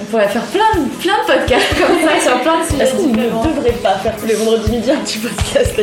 On 0.00 0.04
pourrait 0.04 0.28
faire 0.28 0.42
plein 0.42 0.80
de, 0.80 0.88
plein 1.00 1.14
de 1.22 1.26
podcasts 1.26 1.74
comme 1.78 1.96
ça 2.08 2.20
sur 2.20 2.40
plein 2.40 2.60
de 2.60 2.64
sujets. 2.68 2.82
Est-ce 2.84 2.94
qu'on 2.94 3.08
ne 3.08 3.54
devrait 3.54 3.72
pas 3.82 3.94
faire 3.98 4.16
tous 4.16 4.26
les 4.26 4.34
vendredis 4.34 4.70
midi 4.70 4.90
un 4.90 4.96
petit 4.98 5.18
podcast 5.18 5.74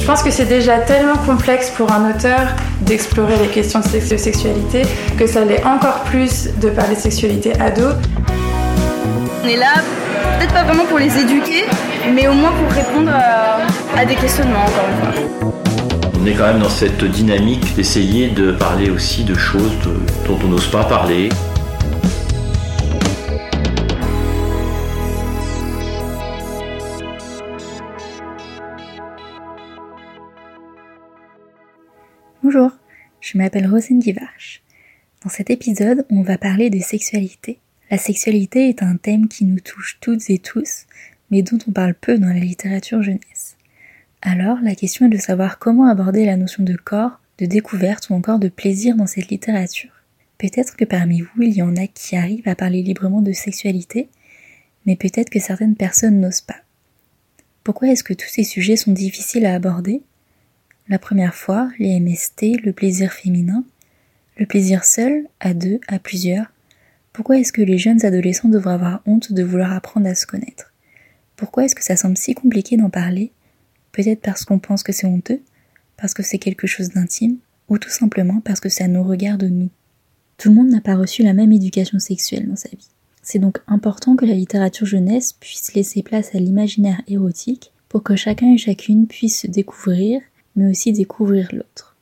Je 0.00 0.06
pense 0.06 0.22
que 0.22 0.30
c'est 0.30 0.46
déjà 0.46 0.78
tellement 0.78 1.16
complexe 1.26 1.70
pour 1.70 1.92
un 1.92 2.10
auteur 2.10 2.40
d'explorer 2.80 3.36
les 3.36 3.48
questions 3.48 3.80
de 3.80 4.16
sexualité 4.16 4.82
que 5.18 5.26
ça 5.26 5.44
l'est 5.44 5.64
encore 5.64 6.00
plus 6.04 6.48
de 6.60 6.70
parler 6.70 6.96
de 6.96 7.00
sexualité 7.00 7.52
ado. 7.60 7.90
On 9.44 9.48
est 9.48 9.56
là, 9.56 9.74
peut-être 10.38 10.54
pas 10.54 10.64
vraiment 10.64 10.86
pour 10.86 10.98
les 10.98 11.18
éduquer, 11.18 11.66
mais 12.14 12.26
au 12.26 12.32
moins 12.32 12.52
pour 12.52 12.72
répondre 12.72 13.10
à, 13.12 13.98
à 14.00 14.04
des 14.04 14.14
questionnements 14.14 14.62
encore 14.64 14.86
une 14.88 15.12
fois. 15.12 15.67
On 16.20 16.26
est 16.26 16.34
quand 16.34 16.52
même 16.52 16.60
dans 16.60 16.68
cette 16.68 17.04
dynamique 17.04 17.76
d'essayer 17.76 18.28
de 18.28 18.50
parler 18.50 18.90
aussi 18.90 19.22
de 19.22 19.34
choses 19.34 19.78
dont 20.26 20.36
on 20.44 20.48
n'ose 20.48 20.68
pas 20.68 20.82
parler. 20.84 21.28
Bonjour, 32.42 32.72
je 33.20 33.38
m'appelle 33.38 33.68
Rosine 33.70 34.00
Guivarch. 34.00 34.62
Dans 35.22 35.30
cet 35.30 35.50
épisode, 35.50 36.04
on 36.10 36.22
va 36.22 36.36
parler 36.36 36.68
de 36.68 36.80
sexualité. 36.80 37.60
La 37.92 37.98
sexualité 37.98 38.68
est 38.68 38.82
un 38.82 38.96
thème 38.96 39.28
qui 39.28 39.44
nous 39.44 39.60
touche 39.60 39.98
toutes 40.00 40.28
et 40.30 40.38
tous, 40.38 40.86
mais 41.30 41.42
dont 41.42 41.58
on 41.68 41.70
parle 41.70 41.94
peu 41.94 42.18
dans 42.18 42.28
la 42.28 42.40
littérature 42.40 43.02
jeunesse. 43.02 43.57
Alors, 44.20 44.58
la 44.62 44.74
question 44.74 45.06
est 45.06 45.10
de 45.10 45.16
savoir 45.16 45.58
comment 45.58 45.86
aborder 45.86 46.24
la 46.24 46.36
notion 46.36 46.64
de 46.64 46.74
corps, 46.74 47.20
de 47.38 47.46
découverte 47.46 48.10
ou 48.10 48.14
encore 48.14 48.38
de 48.38 48.48
plaisir 48.48 48.96
dans 48.96 49.06
cette 49.06 49.28
littérature. 49.28 49.92
Peut-être 50.38 50.76
que 50.76 50.84
parmi 50.84 51.20
vous, 51.20 51.42
il 51.42 51.54
y 51.54 51.62
en 51.62 51.76
a 51.76 51.86
qui 51.86 52.16
arrivent 52.16 52.48
à 52.48 52.56
parler 52.56 52.82
librement 52.82 53.22
de 53.22 53.32
sexualité, 53.32 54.08
mais 54.86 54.96
peut-être 54.96 55.30
que 55.30 55.40
certaines 55.40 55.76
personnes 55.76 56.20
n'osent 56.20 56.40
pas. 56.40 56.62
Pourquoi 57.62 57.88
est-ce 57.88 58.04
que 58.04 58.14
tous 58.14 58.28
ces 58.28 58.44
sujets 58.44 58.76
sont 58.76 58.92
difficiles 58.92 59.46
à 59.46 59.54
aborder? 59.54 60.02
La 60.88 60.98
première 60.98 61.34
fois, 61.34 61.70
les 61.78 62.00
MST, 62.00 62.64
le 62.64 62.72
plaisir 62.72 63.12
féminin, 63.12 63.64
le 64.38 64.46
plaisir 64.46 64.84
seul, 64.84 65.26
à 65.38 65.54
deux, 65.54 65.80
à 65.86 65.98
plusieurs. 65.98 66.46
Pourquoi 67.12 67.38
est-ce 67.38 67.52
que 67.52 67.62
les 67.62 67.78
jeunes 67.78 68.04
adolescents 68.04 68.48
devraient 68.48 68.74
avoir 68.74 69.02
honte 69.06 69.32
de 69.32 69.42
vouloir 69.42 69.72
apprendre 69.72 70.08
à 70.08 70.14
se 70.14 70.26
connaître? 70.26 70.72
Pourquoi 71.36 71.64
est-ce 71.64 71.74
que 71.74 71.84
ça 71.84 71.96
semble 71.96 72.16
si 72.16 72.34
compliqué 72.34 72.76
d'en 72.76 72.90
parler? 72.90 73.32
Peut-être 73.92 74.20
parce 74.20 74.44
qu'on 74.44 74.58
pense 74.58 74.82
que 74.82 74.92
c'est 74.92 75.06
honteux, 75.06 75.42
parce 75.96 76.14
que 76.14 76.22
c'est 76.22 76.38
quelque 76.38 76.66
chose 76.66 76.90
d'intime, 76.90 77.38
ou 77.68 77.78
tout 77.78 77.90
simplement 77.90 78.40
parce 78.40 78.60
que 78.60 78.68
ça 78.68 78.88
nous 78.88 79.02
regarde 79.02 79.44
nous. 79.44 79.70
Tout 80.36 80.50
le 80.50 80.54
monde 80.54 80.70
n'a 80.70 80.80
pas 80.80 80.96
reçu 80.96 81.22
la 81.22 81.34
même 81.34 81.52
éducation 81.52 81.98
sexuelle 81.98 82.48
dans 82.48 82.56
sa 82.56 82.68
vie. 82.70 82.88
C'est 83.22 83.38
donc 83.38 83.58
important 83.66 84.16
que 84.16 84.24
la 84.24 84.34
littérature 84.34 84.86
jeunesse 84.86 85.32
puisse 85.32 85.74
laisser 85.74 86.02
place 86.02 86.34
à 86.34 86.38
l'imaginaire 86.38 87.02
érotique 87.08 87.72
pour 87.88 88.02
que 88.02 88.16
chacun 88.16 88.52
et 88.52 88.58
chacune 88.58 89.06
puisse 89.06 89.40
se 89.40 89.46
découvrir 89.46 90.20
mais 90.58 90.70
aussi 90.70 90.92
découvrir 90.92 91.48
l'autre. 91.52 91.96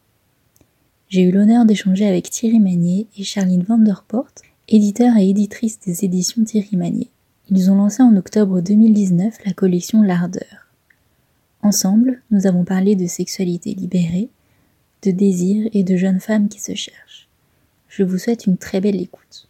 J'ai 1.09 1.23
eu 1.23 1.31
l'honneur 1.31 1.67
d'échanger 1.67 2.07
avec 2.07 2.31
Thierry 2.31 2.59
Magnier 2.59 3.07
et 3.17 3.23
Charline 3.23 3.63
Vanderport, 3.63 4.29
éditeurs 4.69 5.17
et 5.17 5.29
éditrices 5.29 5.79
des 5.81 6.05
éditions 6.05 6.43
Thierry 6.43 6.77
Magnier. 6.77 7.11
Ils 7.49 7.71
ont 7.71 7.77
lancé 7.77 8.03
en 8.03 8.17
octobre 8.17 8.61
2019 8.61 9.39
la 9.45 9.53
collection 9.53 10.03
L'Ardeur. 10.03 10.66
Ensemble, 11.67 12.23
nous 12.31 12.47
avons 12.47 12.63
parlé 12.63 12.95
de 12.95 13.09
sexualité 13.09 13.75
libérée, 13.75 14.29
de 15.03 15.11
désir 15.11 15.69
et 15.73 15.83
de 15.83 15.97
jeunes 15.97 16.21
femmes 16.21 16.49
qui 16.49 16.61
se 16.61 16.77
cherchent. 16.77 17.29
Je 17.89 18.05
vous 18.05 18.19
souhaite 18.19 18.47
une 18.47 18.57
très 18.57 18.81
belle 18.81 19.03
écoute. 19.03 19.46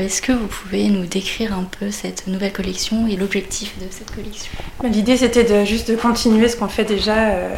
Est-ce 0.00 0.22
que 0.22 0.30
vous 0.30 0.46
pouvez 0.46 0.90
nous 0.90 1.06
décrire 1.06 1.52
un 1.52 1.64
peu 1.64 1.90
cette 1.90 2.28
nouvelle 2.28 2.52
collection 2.52 3.08
et 3.08 3.16
l'objectif 3.16 3.76
de 3.80 3.86
cette 3.90 4.14
collection? 4.14 4.52
Mais 4.80 4.90
L'idée 4.90 5.16
c'était 5.16 5.42
de, 5.42 5.64
juste 5.64 5.90
de 5.90 5.96
continuer 5.96 6.48
ce 6.48 6.56
qu'on 6.56 6.68
fait 6.68 6.84
déjà 6.84 7.30
euh, 7.30 7.56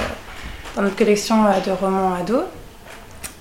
dans 0.74 0.80
notre 0.80 0.96
collection 0.96 1.44
euh, 1.44 1.60
de 1.60 1.70
romans 1.70 2.14
ados 2.14 2.44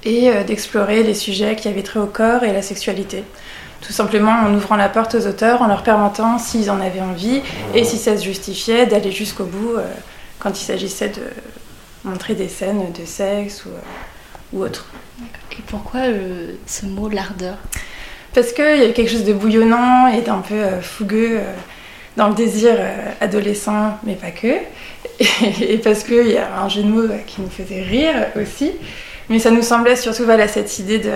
et 0.03 0.29
euh, 0.29 0.43
d'explorer 0.43 1.03
les 1.03 1.13
sujets 1.13 1.55
qui 1.55 1.69
avaient 1.69 1.81
trait 1.81 2.01
au 2.01 2.07
corps 2.07 2.43
et 2.43 2.51
la 2.51 2.61
sexualité. 2.61 3.23
Tout 3.79 3.93
simplement 3.93 4.33
en 4.33 4.53
ouvrant 4.53 4.75
la 4.75 4.89
porte 4.89 5.15
aux 5.15 5.27
auteurs, 5.27 5.61
en 5.61 5.67
leur 5.67 5.83
permettant, 5.83 6.37
s'ils 6.37 6.69
en 6.69 6.81
avaient 6.81 6.99
envie 6.99 7.41
et 7.73 7.85
si 7.85 7.97
ça 7.97 8.17
se 8.17 8.25
justifiait, 8.25 8.85
d'aller 8.85 9.13
jusqu'au 9.13 9.45
bout 9.45 9.75
quand 10.39 10.59
il 10.59 10.65
s'agissait 10.65 11.07
de 11.07 11.21
montrer 12.03 12.35
des 12.35 12.49
scènes 12.49 12.91
de 12.91 13.05
sexe 13.05 13.63
ou, 13.65 13.69
ou 14.57 14.61
autre. 14.61 14.87
Et 15.53 15.61
pourquoi 15.67 16.01
euh, 16.01 16.53
ce 16.65 16.85
mot 16.85 17.09
l'ardeur? 17.09 17.57
Parce 18.33 18.53
qu'il 18.53 18.77
y 18.77 18.83
a 18.83 18.89
quelque 18.91 19.09
chose 19.09 19.23
de 19.23 19.33
bouillonnant 19.33 20.07
et 20.07 20.21
d'un 20.21 20.39
peu 20.39 20.55
euh, 20.55 20.81
fougueux 20.81 21.37
euh, 21.37 21.53
dans 22.15 22.27
le 22.27 22.35
désir 22.35 22.75
euh, 22.77 23.11
adolescent, 23.21 23.97
mais 24.03 24.13
pas 24.13 24.31
que. 24.31 24.55
Et, 25.61 25.77
parce 25.83 26.03
qu'il 26.03 26.27
y 26.27 26.37
a 26.37 26.61
un 26.61 26.69
jeu 26.69 26.83
de 26.83 26.87
mots 26.87 27.07
qui 27.25 27.41
nous 27.41 27.49
faisait 27.49 27.81
rire 27.81 28.27
aussi. 28.39 28.71
Mais 29.29 29.39
ça 29.39 29.51
nous 29.51 29.63
semblait 29.63 29.95
surtout 29.95 30.25
voilà, 30.25 30.47
cette 30.47 30.79
idée 30.79 30.99
de, 30.99 31.11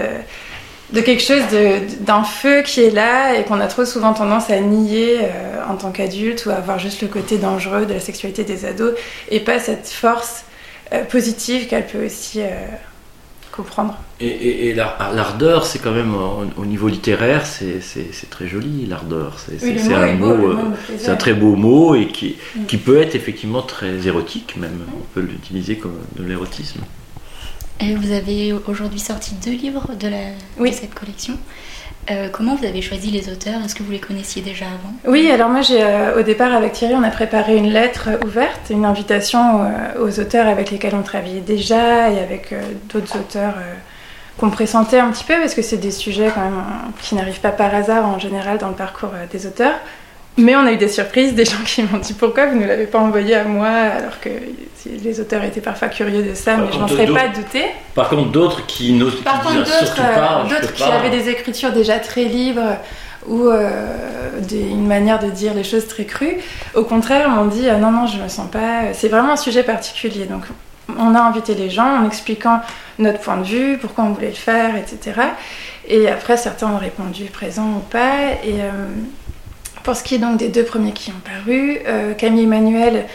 de 0.91 1.01
quelque 1.01 1.21
chose, 1.21 1.41
d'un 2.01 2.23
feu 2.23 2.61
qui 2.61 2.81
est 2.81 2.91
là 2.91 3.35
et 3.35 3.43
qu'on 3.43 3.59
a 3.59 3.67
trop 3.67 3.85
souvent 3.85 4.13
tendance 4.13 4.51
à 4.51 4.59
nier 4.59 5.17
en 5.67 5.75
tant 5.75 5.91
qu'adulte 5.91 6.45
ou 6.45 6.51
à 6.51 6.59
voir 6.59 6.77
juste 6.77 7.01
le 7.01 7.07
côté 7.07 7.39
dangereux 7.39 7.87
de 7.87 7.93
la 7.95 7.99
sexualité 7.99 8.43
des 8.43 8.65
ados 8.65 8.93
et 9.31 9.39
pas 9.39 9.57
cette 9.57 9.89
force 9.89 10.45
positive 11.09 11.65
qu'elle 11.65 11.87
peut 11.87 12.05
aussi 12.05 12.41
comprendre. 13.55 13.95
Et, 14.19 14.27
et- 14.27 14.67
et 14.69 14.73
l'ar- 14.73 15.11
l'ardeur, 15.13 15.65
c'est 15.65 15.79
quand 15.79 15.91
même 15.91 16.13
au, 16.15 16.45
au 16.61 16.65
niveau 16.65 16.87
littéraire, 16.87 17.45
c'est 17.45 17.79
très 18.29 18.47
joli, 18.47 18.85
l'ardeur. 18.87 19.37
C'est 19.37 19.63
Oui, 19.63 19.93
un 19.93 20.13
mot, 20.15 20.31
euh, 20.31 20.37
mot 20.55 20.69
me 20.69 20.75
plaisait. 20.75 21.05
c'est 21.05 21.11
un 21.11 21.15
très 21.15 21.33
beau 21.33 21.55
mot 21.55 21.95
et 21.95 22.07
qui, 22.07 22.35
Mm. 22.55 22.65
qui 22.65 22.77
peut 22.77 22.97
être 23.01 23.15
effectivement 23.15 23.61
très 23.61 24.07
érotique 24.07 24.55
même. 24.57 24.79
On 24.97 25.05
peut 25.13 25.21
l'utiliser 25.21 25.75
comme 25.77 25.97
de 26.17 26.23
l'érotisme. 26.23 26.81
Et 27.79 27.95
vous 27.95 28.11
avez 28.11 28.53
aujourd'hui 28.53 28.99
sorti 28.99 29.35
deux 29.43 29.51
livres 29.51 29.87
de, 29.99 30.07
la, 30.07 30.17
Oui. 30.59 30.71
de 30.71 30.75
cette 30.75 30.93
collection. 30.93 31.35
Euh, 32.11 32.27
comment 32.29 32.55
vous 32.55 32.65
avez 32.65 32.81
choisi 32.81 33.11
les 33.11 33.29
auteurs? 33.31 33.63
Est-ce 33.63 33.75
que 33.75 33.83
vous 33.83 33.91
les 33.91 33.99
connaissiez 33.99 34.41
déjà 34.41 34.65
avant? 34.65 34.93
Oui, 35.05 35.31
alors 35.31 35.49
moi, 35.49 35.61
j'ai, 35.61 35.81
euh, 35.81 36.19
au 36.19 36.23
départ, 36.23 36.53
avec 36.53 36.73
Thierry, 36.73 36.95
on 36.95 37.03
a 37.03 37.09
préparé 37.09 37.55
une 37.55 37.69
lettre 37.69 38.09
ouverte, 38.25 38.69
une 38.69 38.83
invitation 38.83 39.61
euh, 39.61 40.03
aux 40.05 40.19
auteurs 40.19 40.47
avec 40.47 40.69
lesquels 40.69 40.95
on 40.95 41.01
travaillait 41.01 41.39
déjà 41.39 42.09
et 42.11 42.19
avec 42.19 42.51
euh, 42.51 42.61
d'autres 42.93 43.17
auteurs 43.17 43.53
euh, 43.57 43.73
qu'on 44.37 44.49
pressentait 44.49 44.99
un 44.99 45.11
petit 45.11 45.23
peu 45.23 45.35
parce 45.39 45.53
que 45.53 45.61
c'est 45.61 45.77
des 45.77 45.91
sujets 45.91 46.29
quand 46.33 46.41
même 46.41 46.57
euh, 46.57 47.01
qui 47.01 47.15
n'arrivent 47.15 47.39
pas 47.39 47.51
par 47.51 47.73
hasard 47.73 48.05
en 48.05 48.19
général 48.19 48.57
dans 48.57 48.69
le 48.69 48.75
parcours 48.75 49.11
euh, 49.13 49.25
des 49.31 49.47
auteurs. 49.47 49.75
Mais 50.37 50.55
on 50.55 50.65
a 50.65 50.71
eu 50.71 50.77
des 50.77 50.87
surprises, 50.87 51.35
des 51.35 51.45
gens 51.45 51.61
qui 51.65 51.83
m'ont 51.83 51.99
dit 51.99 52.13
pourquoi 52.13 52.47
vous 52.47 52.59
ne 52.59 52.65
l'avez 52.65 52.87
pas 52.87 52.97
envoyé 52.99 53.35
à 53.35 53.43
moi 53.43 53.67
alors 53.69 54.19
que 54.19 54.29
les 54.85 55.19
auteurs 55.19 55.43
étaient 55.43 55.61
parfois 55.61 55.89
curieux 55.89 56.23
de 56.23 56.33
ça, 56.33 56.55
Par 56.55 56.61
mais 56.65 56.71
je 56.71 56.77
n'en 56.79 56.87
contre, 56.87 56.93
serais 57.01 57.05
pas 57.13 57.27
douté. 57.27 57.65
Par 57.93 58.09
contre, 58.09 58.31
d'autres 58.31 58.65
qui 58.65 58.93
n'osent 58.93 59.15
qui 59.17 59.21
Par 59.21 59.41
contre, 59.41 59.57
d'autres 59.59 59.95
pas, 59.95 60.01
euh, 60.01 60.43
peux 60.43 60.49
d'autres 60.55 60.73
qui 60.73 60.81
pas. 60.83 60.93
avaient 60.95 61.09
des 61.11 61.29
écritures 61.29 61.71
déjà 61.71 61.99
très 61.99 62.23
libres 62.25 62.77
ou 63.27 63.47
euh, 63.47 63.69
des- 64.41 64.59
une 64.69 64.87
manière 64.87 65.19
de 65.19 65.29
dire 65.29 65.53
les 65.53 65.63
choses 65.63 65.87
très 65.87 66.05
crues, 66.05 66.37
au 66.73 66.83
contraire, 66.83 67.29
m'ont 67.29 67.45
dit 67.45 67.69
ah 67.69 67.75
non, 67.77 67.91
non, 67.91 68.07
je 68.07 68.17
me 68.17 68.27
sens 68.27 68.49
pas. 68.49 68.91
C'est 68.93 69.07
vraiment 69.09 69.33
un 69.33 69.37
sujet 69.37 69.63
particulier. 69.63 70.25
Donc, 70.25 70.43
on 70.97 71.13
a 71.15 71.19
invité 71.21 71.53
les 71.53 71.69
gens 71.69 72.01
en 72.01 72.05
expliquant 72.07 72.59
notre 72.99 73.19
point 73.19 73.37
de 73.37 73.43
vue, 73.45 73.77
pourquoi 73.79 74.03
on 74.03 74.09
voulait 74.09 74.27
le 74.29 74.33
faire, 74.33 74.75
etc. 74.75 75.21
Et 75.87 76.09
après, 76.09 76.35
certains 76.37 76.67
ont 76.67 76.77
répondu 76.79 77.25
présent 77.25 77.67
ou 77.77 77.79
pas. 77.89 78.31
Et 78.43 78.55
euh, 78.61 78.71
pour 79.83 79.95
ce 79.95 80.03
qui 80.03 80.15
est 80.15 80.19
donc 80.19 80.37
des 80.37 80.49
deux 80.49 80.63
premiers 80.63 80.93
qui 80.93 81.11
ont 81.11 81.21
paru, 81.23 81.79
euh, 81.87 82.13
Camille 82.13 82.43
Emmanuel. 82.43 83.05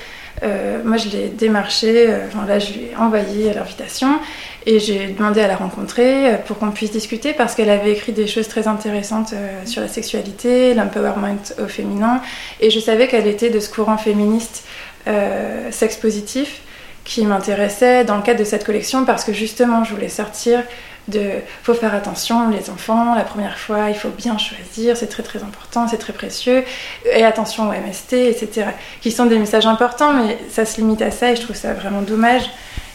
euh, 0.44 0.82
moi, 0.84 0.98
je 0.98 1.08
l'ai 1.08 1.28
démarché, 1.28 2.06
euh, 2.08 2.26
enfin, 2.28 2.46
là, 2.46 2.60
je 2.60 2.72
lui 2.72 2.80
ai 2.92 2.96
envoyé 2.96 3.52
l'invitation 3.52 4.20
et 4.66 4.78
j'ai 4.78 5.08
demandé 5.08 5.40
à 5.40 5.48
la 5.48 5.56
rencontrer 5.56 6.38
pour 6.46 6.58
qu'on 6.58 6.70
puisse 6.70 6.92
discuter 6.92 7.32
parce 7.32 7.54
qu'elle 7.54 7.70
avait 7.70 7.92
écrit 7.92 8.12
des 8.12 8.26
choses 8.26 8.46
très 8.46 8.68
intéressantes 8.68 9.34
sur 9.64 9.80
la 9.80 9.88
sexualité, 9.88 10.74
l'empowerment 10.74 11.42
au 11.58 11.66
féminin 11.66 12.20
et 12.60 12.70
je 12.70 12.78
savais 12.78 13.08
qu'elle 13.08 13.26
était 13.26 13.50
de 13.50 13.60
ce 13.60 13.70
courant 13.70 13.96
féministe 13.96 14.64
sexe 15.70 15.96
positif 15.96 16.60
qui 17.08 17.24
m'intéressait 17.24 18.04
dans 18.04 18.16
le 18.16 18.22
cadre 18.22 18.38
de 18.40 18.44
cette 18.44 18.64
collection 18.64 19.06
parce 19.06 19.24
que 19.24 19.32
justement 19.32 19.82
je 19.82 19.94
voulais 19.94 20.10
sortir 20.10 20.62
de 21.08 21.30
faut 21.62 21.72
faire 21.72 21.94
attention 21.94 22.50
les 22.50 22.68
enfants 22.68 23.14
la 23.14 23.24
première 23.24 23.58
fois 23.58 23.88
il 23.88 23.94
faut 23.94 24.10
bien 24.10 24.36
choisir 24.36 24.94
c'est 24.94 25.06
très 25.06 25.22
très 25.22 25.42
important 25.42 25.88
c'est 25.88 25.96
très 25.96 26.12
précieux 26.12 26.64
et 27.10 27.24
attention 27.24 27.70
au 27.70 27.72
MST 27.72 28.12
etc 28.12 28.66
qui 29.00 29.10
sont 29.10 29.24
des 29.24 29.38
messages 29.38 29.64
importants 29.66 30.12
mais 30.12 30.38
ça 30.50 30.66
se 30.66 30.76
limite 30.80 31.00
à 31.00 31.10
ça 31.10 31.32
et 31.32 31.36
je 31.36 31.40
trouve 31.40 31.56
ça 31.56 31.72
vraiment 31.72 32.02
dommage 32.02 32.42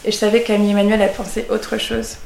et 0.04 0.12
je 0.12 0.16
savais 0.16 0.42
que 0.42 0.46
Camille 0.46 0.70
Emmanuel 0.70 1.02
a 1.02 1.08
pensé 1.08 1.46
autre 1.50 1.76
chose 1.76 2.18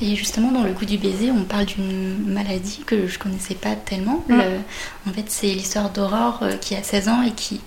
Et 0.00 0.14
justement, 0.14 0.52
dans 0.52 0.62
le 0.62 0.72
goût 0.72 0.84
du 0.84 0.96
baiser, 0.96 1.30
on 1.32 1.42
parle 1.42 1.64
d'une 1.64 2.16
maladie 2.38 2.82
que 2.86 3.08
je 3.08 3.18
connaissais 3.18 3.56
pas 3.56 3.74
tellement. 3.74 4.22
Mm. 4.28 4.36
Le- 4.38 5.10
en 5.10 5.12
fait, 5.12 5.24
c'est 5.28 5.48
l'histoire 5.48 5.90
d'Aurore 5.90 6.38
euh, 6.42 6.56
qui 6.64 6.76
a 6.76 6.82
16 6.82 7.08
ans 7.08 7.22
et 7.26 7.32
qui 7.32 7.60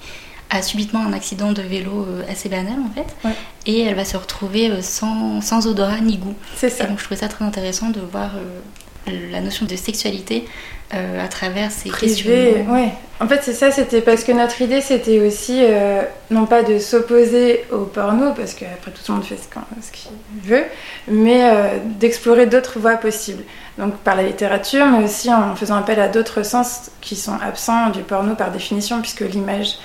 a 0.49 0.61
subitement 0.61 1.01
un 1.05 1.13
accident 1.13 1.51
de 1.51 1.61
vélo 1.61 2.05
euh, 2.07 2.23
assez 2.31 2.49
banal 2.49 2.77
en 2.79 2.93
fait. 2.93 3.27
Ouais. 3.27 3.33
Et 3.65 3.81
elle 3.81 3.95
va 3.95 4.05
se 4.05 4.17
retrouver 4.17 4.69
euh, 4.69 4.81
sans, 4.81 5.41
sans 5.41 5.67
odorat 5.67 5.99
ni 5.99 6.17
goût. 6.17 6.35
c'est 6.55 6.67
Et 6.67 6.69
ça 6.69 6.85
donc 6.85 6.99
je 6.99 7.03
trouvais 7.03 7.19
ça 7.19 7.27
très 7.27 7.45
intéressant 7.45 7.89
de 7.89 7.99
voir 7.99 8.31
euh, 8.35 9.11
la 9.31 9.41
notion 9.41 9.65
de 9.65 9.75
sexualité 9.75 10.45
euh, 10.93 11.23
à 11.23 11.27
travers 11.27 11.71
ces 11.71 11.89
privé 11.89 12.15
questions. 12.15 12.73
ouais 12.73 12.89
en 13.19 13.27
fait 13.27 13.41
c'est 13.43 13.53
ça 13.53 13.71
c'était 13.71 14.01
parce 14.01 14.23
que 14.23 14.31
notre 14.31 14.61
idée 14.61 14.81
c'était 14.81 15.19
aussi 15.19 15.59
euh, 15.61 16.01
non 16.31 16.45
pas 16.45 16.63
de 16.63 16.79
s'opposer 16.79 17.65
au 17.71 17.85
porno 17.85 18.33
parce 18.33 18.53
qu'après 18.53 18.91
tout 18.91 19.01
le 19.07 19.13
monde 19.15 19.23
fait 19.23 19.37
ce 19.37 19.91
qu'il 19.91 20.11
veut 20.43 20.63
mais 21.07 21.43
euh, 21.43 21.77
d'explorer 21.99 22.45
d'autres 22.45 22.79
voies 22.79 22.97
possibles 22.97 23.43
donc 23.77 23.95
par 23.97 24.15
la 24.15 24.23
littérature 24.23 24.85
mais 24.85 25.03
aussi 25.03 25.31
en 25.33 25.55
faisant 25.55 25.75
appel 25.75 25.99
à 25.99 26.07
d'autres 26.07 26.43
sens 26.43 26.91
qui 27.01 27.15
sont 27.15 27.37
absents 27.41 27.89
du 27.89 28.01
porno 28.01 28.35
par 28.35 28.51
définition 28.51 29.01
puisque 29.01 29.21
l'image 29.21 29.75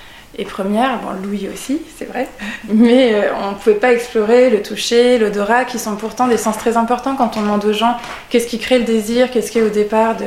est 0.41 0.45
première, 0.45 0.99
bon 1.01 1.11
Louis 1.23 1.49
aussi, 1.53 1.83
c'est 1.99 2.07
vrai, 2.07 2.29
mais 2.69 3.15
euh, 3.15 3.29
on 3.43 3.51
ne 3.51 3.55
pouvait 3.57 3.75
pas 3.75 3.93
explorer 3.93 4.49
le 4.51 4.63
toucher, 4.63 5.19
l'odorat, 5.19 5.65
qui 5.65 5.79
sont 5.79 5.97
pourtant 5.97 6.29
des 6.29 6.37
sens 6.37 6.57
très 6.57 6.77
importants 6.77 7.15
quand 7.17 7.37
on 7.37 7.43
demande 7.43 7.65
aux 7.65 7.73
gens 7.73 7.97
qu'est-ce 8.31 8.47
qui 8.47 8.59
crée 8.59 8.79
le 8.79 8.85
désir, 8.85 9.31
qu'est-ce 9.31 9.51
qui 9.51 9.59
est 9.59 9.63
au 9.63 9.69
départ 9.71 10.17
de 10.17 10.25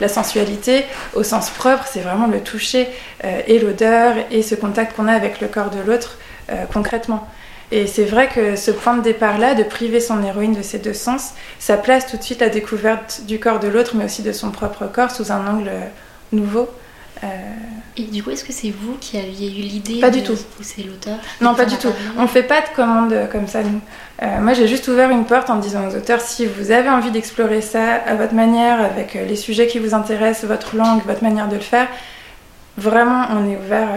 la 0.00 0.08
sensualité. 0.08 0.84
Au 1.14 1.22
sens 1.22 1.50
propre, 1.50 1.84
c'est 1.90 2.00
vraiment 2.00 2.26
le 2.26 2.40
toucher 2.40 2.88
euh, 3.24 3.40
et 3.46 3.58
l'odeur 3.58 4.14
et 4.30 4.42
ce 4.42 4.54
contact 4.54 4.94
qu'on 4.96 5.08
a 5.08 5.12
avec 5.12 5.40
le 5.40 5.48
corps 5.48 5.70
de 5.70 5.80
l'autre 5.80 6.18
euh, 6.50 6.64
concrètement. 6.72 7.26
Et 7.70 7.86
c'est 7.86 8.04
vrai 8.04 8.28
que 8.28 8.56
ce 8.56 8.70
point 8.70 8.96
de 8.96 9.02
départ-là, 9.02 9.54
de 9.54 9.62
priver 9.62 10.00
son 10.00 10.22
héroïne 10.22 10.54
de 10.54 10.62
ces 10.62 10.78
deux 10.78 10.94
sens, 10.94 11.32
ça 11.58 11.76
place 11.76 12.06
tout 12.06 12.16
de 12.16 12.22
suite 12.22 12.40
la 12.40 12.48
découverte 12.48 13.22
du 13.26 13.38
corps 13.38 13.58
de 13.58 13.68
l'autre, 13.68 13.92
mais 13.94 14.04
aussi 14.04 14.22
de 14.22 14.32
son 14.32 14.50
propre 14.50 14.86
corps 14.86 15.10
sous 15.10 15.32
un 15.32 15.46
angle 15.46 15.70
nouveau. 16.32 16.68
Euh, 17.24 17.26
Et 17.96 18.02
du 18.04 18.22
coup, 18.22 18.30
est-ce 18.30 18.44
que 18.44 18.52
c'est 18.52 18.70
vous 18.70 18.96
qui 19.00 19.18
aviez 19.18 19.48
eu 19.50 19.62
l'idée 19.62 19.98
Pas 20.00 20.10
de- 20.10 20.18
du 20.18 20.22
tout. 20.22 20.34
Ou 20.34 20.62
c'est 20.62 20.82
l'auteur 20.82 21.16
Non, 21.40 21.54
pas 21.54 21.64
du 21.64 21.74
a 21.74 21.78
tout. 21.78 21.92
On 22.16 22.28
fait 22.28 22.44
pas 22.44 22.60
de 22.60 22.68
commande 22.76 23.28
comme 23.32 23.48
ça, 23.48 23.62
nous. 23.64 23.80
Euh, 24.22 24.40
moi, 24.40 24.52
j'ai 24.52 24.68
juste 24.68 24.86
ouvert 24.88 25.10
une 25.10 25.24
porte 25.24 25.50
en 25.50 25.56
disant 25.56 25.88
aux 25.88 25.96
auteurs 25.96 26.20
si 26.20 26.46
vous 26.46 26.70
avez 26.70 26.88
envie 26.88 27.10
d'explorer 27.10 27.60
ça 27.60 27.94
à 27.94 28.14
votre 28.14 28.34
manière, 28.34 28.80
avec 28.80 29.16
euh, 29.16 29.24
les 29.26 29.34
sujets 29.36 29.66
qui 29.66 29.80
vous 29.80 29.94
intéressent, 29.94 30.44
votre 30.48 30.76
langue, 30.76 31.02
votre 31.06 31.24
manière 31.24 31.48
de 31.48 31.56
le 31.56 31.60
faire, 31.60 31.88
vraiment, 32.76 33.26
on 33.32 33.50
est 33.50 33.56
ouvert 33.56 33.88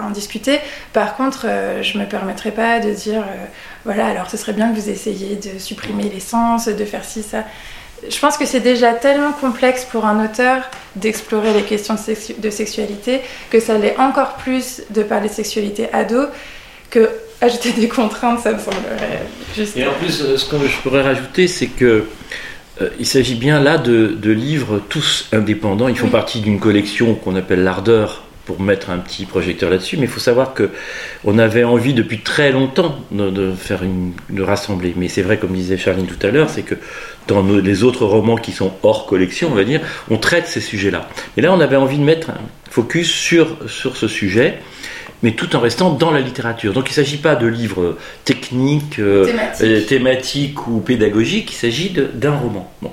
à 0.00 0.04
en 0.04 0.10
discuter. 0.10 0.58
Par 0.92 1.14
contre, 1.16 1.46
je 1.82 1.98
me 1.98 2.04
permettrai 2.06 2.50
pas 2.50 2.80
de 2.80 2.90
dire 2.90 3.22
voilà, 3.84 4.06
alors 4.06 4.28
ce 4.28 4.36
serait 4.36 4.52
bien 4.52 4.70
que 4.72 4.74
vous 4.80 4.88
essayiez 4.90 5.36
de 5.36 5.58
supprimer 5.60 6.04
l'essence, 6.12 6.66
de 6.66 6.84
faire 6.84 7.04
ci, 7.04 7.22
ça. 7.22 7.44
Je 8.08 8.18
pense 8.18 8.36
que 8.36 8.44
c'est 8.46 8.60
déjà 8.60 8.92
tellement 8.92 9.32
complexe 9.32 9.84
pour 9.90 10.04
un 10.04 10.24
auteur 10.24 10.62
d'explorer 10.96 11.52
les 11.54 11.62
questions 11.62 11.94
de, 11.94 12.00
sexu- 12.00 12.34
de 12.38 12.50
sexualité 12.50 13.20
que 13.50 13.60
ça 13.60 13.78
l'est 13.78 13.96
encore 13.98 14.34
plus 14.34 14.82
de 14.90 15.02
parler 15.02 15.28
de 15.28 15.34
sexualité 15.34 15.88
ado 15.92 16.26
que 16.90 17.08
ajouter 17.40 17.72
des 17.72 17.88
contraintes, 17.88 18.40
ça 18.40 18.52
me 18.52 18.58
semblerait 18.58 19.22
juste. 19.56 19.76
Et 19.76 19.86
en 19.86 19.92
plus, 19.94 20.22
euh, 20.22 20.36
ce 20.36 20.44
que 20.44 20.56
je 20.66 20.76
pourrais 20.82 21.02
rajouter, 21.02 21.48
c'est 21.48 21.66
que 21.66 22.04
euh, 22.80 22.88
il 22.98 23.06
s'agit 23.06 23.34
bien 23.36 23.60
là 23.60 23.78
de, 23.78 24.08
de 24.08 24.30
livres 24.30 24.80
tous 24.88 25.28
indépendants. 25.32 25.88
Ils 25.88 25.96
font 25.96 26.06
Oui. 26.06 26.12
partie 26.12 26.40
d'une 26.40 26.58
collection 26.60 27.14
qu'on 27.14 27.36
appelle 27.36 27.62
l'Ardeur 27.64 28.23
pour 28.46 28.60
mettre 28.60 28.90
un 28.90 28.98
petit 28.98 29.24
projecteur 29.26 29.70
là-dessus. 29.70 29.96
Mais 29.96 30.02
il 30.04 30.08
faut 30.08 30.20
savoir 30.20 30.54
que 30.54 30.70
on 31.24 31.38
avait 31.38 31.64
envie 31.64 31.94
depuis 31.94 32.20
très 32.20 32.52
longtemps 32.52 32.96
de, 33.10 33.30
de 33.30 33.52
faire 33.54 33.82
une, 33.82 34.12
de 34.30 34.42
rassembler. 34.42 34.92
Mais 34.96 35.08
c'est 35.08 35.22
vrai, 35.22 35.38
comme 35.38 35.52
disait 35.52 35.78
Charline 35.78 36.06
tout 36.06 36.26
à 36.26 36.30
l'heure, 36.30 36.50
c'est 36.50 36.62
que 36.62 36.74
dans 37.28 37.42
nos- 37.42 37.60
les 37.60 37.82
autres 37.84 38.04
romans 38.04 38.36
qui 38.36 38.52
sont 38.52 38.72
hors 38.82 39.06
collection, 39.06 39.48
on 39.50 39.54
va 39.54 39.64
dire, 39.64 39.80
on 40.10 40.18
traite 40.18 40.46
ces 40.46 40.60
sujets-là. 40.60 41.08
Et 41.36 41.40
là, 41.40 41.52
on 41.52 41.60
avait 41.60 41.76
envie 41.76 41.98
de 41.98 42.04
mettre 42.04 42.30
un 42.30 42.38
focus 42.70 43.10
sur, 43.10 43.56
sur 43.70 43.96
ce 43.96 44.08
sujet 44.08 44.58
mais 45.22 45.30
tout 45.30 45.56
en 45.56 45.60
restant 45.60 45.90
dans 45.90 46.10
la 46.10 46.20
littérature. 46.20 46.74
Donc 46.74 46.88
il 46.88 46.90
ne 46.90 46.96
s'agit 46.96 47.16
pas 47.16 47.34
de 47.34 47.46
livres 47.46 47.96
techniques, 48.26 48.98
euh, 48.98 49.24
Thématiques. 49.24 49.64
euh, 49.66 49.80
thématiques 49.80 50.66
ou 50.68 50.80
pédagogiques, 50.80 51.50
il 51.52 51.56
s'agit 51.56 51.94
d'un 52.12 52.36
roman. 52.36 52.70
Bon. 52.82 52.90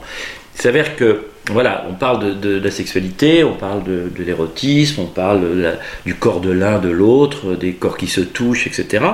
Il 0.55 0.61
s'avère 0.61 0.95
que, 0.95 1.25
voilà, 1.47 1.85
on 1.89 1.93
parle 1.93 2.39
de, 2.39 2.59
la 2.59 2.71
sexualité, 2.71 3.43
on 3.43 3.55
parle 3.55 3.83
de, 3.83 4.11
l'érotisme, 4.23 5.01
on 5.01 5.05
parle 5.07 5.77
du 6.05 6.15
corps 6.15 6.39
de 6.39 6.51
l'un, 6.51 6.79
de 6.79 6.89
l'autre, 6.89 7.55
des 7.55 7.73
corps 7.73 7.97
qui 7.97 8.07
se 8.07 8.21
touchent, 8.21 8.67
etc. 8.67 9.05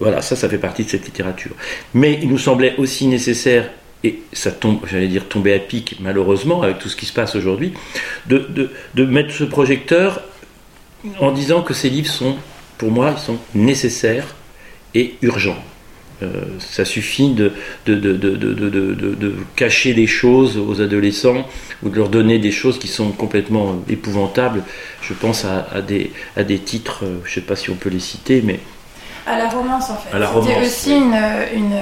Voilà, 0.00 0.20
ça, 0.20 0.36
ça 0.36 0.48
fait 0.48 0.58
partie 0.58 0.84
de 0.84 0.90
cette 0.90 1.04
littérature. 1.06 1.52
Mais 1.94 2.18
il 2.22 2.28
nous 2.28 2.38
semblait 2.38 2.74
aussi 2.76 3.06
nécessaire, 3.06 3.70
et 4.04 4.20
ça 4.32 4.50
tombe, 4.52 4.80
j'allais 4.86 5.08
dire 5.08 5.26
tomber 5.28 5.54
à 5.54 5.58
pic, 5.58 5.96
malheureusement, 6.00 6.62
avec 6.62 6.78
tout 6.80 6.88
ce 6.88 6.96
qui 6.96 7.06
se 7.06 7.12
passe 7.12 7.34
aujourd'hui, 7.36 7.72
de, 8.26 8.38
de- 8.50 8.70
de 8.94 9.04
mettre 9.04 9.32
ce 9.32 9.44
projecteur 9.44 10.22
en 11.20 11.30
disant 11.30 11.62
que 11.62 11.72
ces 11.72 11.88
livres 11.88 12.10
sont, 12.10 12.36
pour 12.78 12.90
moi, 12.90 13.16
sont 13.16 13.38
nécessaires 13.54 14.34
et 14.94 15.14
urgents. 15.22 15.62
Euh, 16.22 16.44
ça 16.58 16.86
suffit 16.86 17.32
de, 17.32 17.52
de, 17.84 17.94
de, 17.94 18.16
de, 18.16 19.34
cacher 19.54 19.92
des 19.92 20.06
choses 20.06 20.56
aux 20.56 20.80
adolescents 20.80 21.46
ou 21.82 21.90
de 21.90 21.96
leur 21.96 22.08
donner 22.08 22.38
des 22.38 22.52
choses 22.52 22.78
qui 22.78 22.88
sont 22.88 23.10
complètement 23.12 23.82
épouvantables. 23.88 24.62
Je 25.02 25.12
pense 25.12 25.44
à, 25.44 25.68
à 25.70 25.82
des, 25.82 26.12
à 26.36 26.42
des 26.42 26.58
titres, 26.58 27.04
euh, 27.04 27.18
je 27.24 27.30
ne 27.30 27.34
sais 27.34 27.40
pas 27.42 27.54
si 27.54 27.68
on 27.68 27.74
peut 27.74 27.90
les 27.90 28.00
citer, 28.00 28.40
mais 28.42 28.60
À 29.26 29.36
la 29.36 29.48
romance, 29.48 29.90
en 29.90 29.96
fait. 29.96 30.16
À 30.16 30.18
la 30.18 30.28
romance, 30.28 30.48
aussi 30.66 30.94
oui. 30.94 31.02
une, 31.02 31.64
une, 31.64 31.80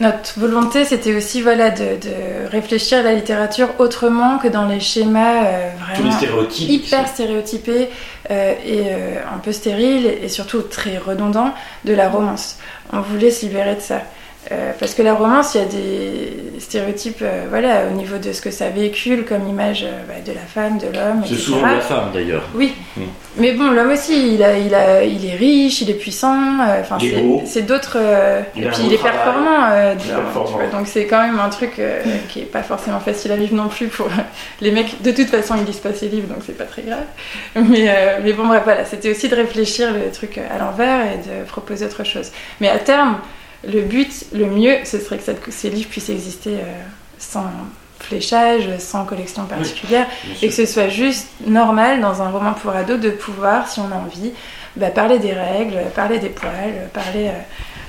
Notre 0.00 0.38
volonté, 0.38 0.84
c'était 0.84 1.16
aussi 1.16 1.42
voilà, 1.42 1.70
de, 1.70 1.96
de 1.96 2.48
réfléchir 2.50 2.98
à 2.98 3.02
la 3.02 3.14
littérature 3.14 3.68
autrement 3.80 4.38
que 4.38 4.46
dans 4.46 4.64
les 4.64 4.78
schémas 4.78 5.44
euh, 5.44 5.70
vraiment 5.80 6.12
stéréotypes. 6.12 6.70
hyper 6.70 7.08
stéréotypés 7.08 7.88
euh, 8.30 8.54
et 8.64 8.82
euh, 8.92 9.20
un 9.34 9.38
peu 9.38 9.50
stériles 9.50 10.06
et 10.06 10.28
surtout 10.28 10.62
très 10.62 10.98
redondants 10.98 11.52
de 11.84 11.94
la 11.94 12.08
romance. 12.08 12.58
On 12.92 13.00
voulait 13.00 13.32
se 13.32 13.46
libérer 13.46 13.74
de 13.74 13.80
ça. 13.80 14.02
Euh, 14.50 14.72
parce 14.78 14.94
que 14.94 15.02
la 15.02 15.12
romance, 15.14 15.54
il 15.56 15.58
y 15.60 15.64
a 15.64 15.66
des 15.66 16.60
stéréotypes 16.60 17.18
euh, 17.22 17.44
voilà, 17.50 17.82
au 17.90 17.94
niveau 17.94 18.16
de 18.18 18.32
ce 18.32 18.40
que 18.40 18.50
ça 18.50 18.70
véhicule 18.70 19.24
comme 19.26 19.46
image 19.46 19.82
euh, 19.84 19.90
bah, 20.08 20.14
de 20.24 20.32
la 20.32 20.40
femme, 20.42 20.78
de 20.78 20.86
l'homme, 20.86 21.22
C'est 21.28 21.34
souvent 21.34 21.66
la 21.66 21.80
femme 21.80 22.10
d'ailleurs. 22.14 22.44
Oui, 22.54 22.72
Mm. 22.96 23.02
mais 23.36 23.52
bon, 23.52 23.70
l'homme 23.72 23.90
aussi, 23.90 24.34
il, 24.34 24.42
a, 24.42 24.56
il, 24.56 24.74
a, 24.74 25.02
il 25.04 25.26
est 25.26 25.34
riche, 25.36 25.82
il 25.82 25.90
est 25.90 25.94
puissant, 25.94 26.56
enfin, 26.80 26.96
c'est- 27.44 27.62
d'autres. 27.62 27.98
et 28.56 28.62
puis 28.62 28.82
il 28.86 28.92
est 28.94 29.02
performant, 29.02 29.68
Il 29.92 30.70
donc 30.70 30.86
c'est 30.86 31.06
quand 31.06 31.20
même 31.20 31.38
un 31.38 31.48
truc 31.50 31.80
qui 32.30 32.40
est 32.40 32.50
pas 32.50 32.62
forcément 32.62 33.00
facile 33.00 33.32
à 33.32 33.36
vivre 33.36 33.54
non 33.54 33.68
plus 33.68 33.88
pour 33.88 34.08
les 34.62 34.70
mecs. 34.70 35.02
De 35.02 35.10
toute 35.10 35.28
façon, 35.28 35.56
ils 35.58 35.64
lisent 35.64 35.76
pas 35.80 35.92
ses 35.92 36.08
livres, 36.08 36.28
donc 36.28 36.38
c'est 36.46 36.56
pas 36.56 36.64
très 36.64 36.82
grave. 36.82 37.04
Mais, 37.56 37.92
mais 38.24 38.32
bon, 38.32 38.46
bref, 38.46 38.62
voilà, 38.64 38.84
c'était 38.84 39.10
aussi 39.10 39.28
de 39.28 39.34
réfléchir 39.36 39.92
le 39.92 40.10
truc 40.10 40.38
à 40.38 40.58
l'envers 40.58 41.00
et 41.12 41.18
de 41.18 41.44
proposer 41.46 41.84
autre 41.84 42.04
chose. 42.04 42.30
Mais 42.60 42.68
à 42.70 42.78
terme, 42.78 43.18
le 43.66 43.80
but, 43.82 44.26
le 44.32 44.46
mieux, 44.46 44.76
ce 44.84 44.98
serait 44.98 45.18
que 45.18 45.24
cette- 45.24 45.52
ces 45.52 45.70
livres 45.70 45.88
puissent 45.88 46.10
exister 46.10 46.54
euh, 46.54 46.82
sans 47.18 47.44
fléchage, 48.00 48.68
sans 48.78 49.04
collection 49.04 49.44
particulière 49.46 50.06
et 50.40 50.48
que 50.48 50.54
ce 50.54 50.66
soit 50.66 50.88
juste 50.88 51.26
normal 51.46 52.00
dans 52.00 52.22
un 52.22 52.30
roman 52.30 52.52
pour 52.54 52.70
ados 52.70 53.00
de 53.00 53.10
pouvoir, 53.10 53.68
si 53.68 53.80
on 53.80 53.90
a 53.90 53.96
envie, 53.96 54.32
bah, 54.76 54.90
parler 54.90 55.18
des 55.18 55.32
règles, 55.32 55.78
parler 55.96 56.18
des 56.20 56.28
poils, 56.28 56.88
parler 56.92 57.26
euh, 57.28 57.32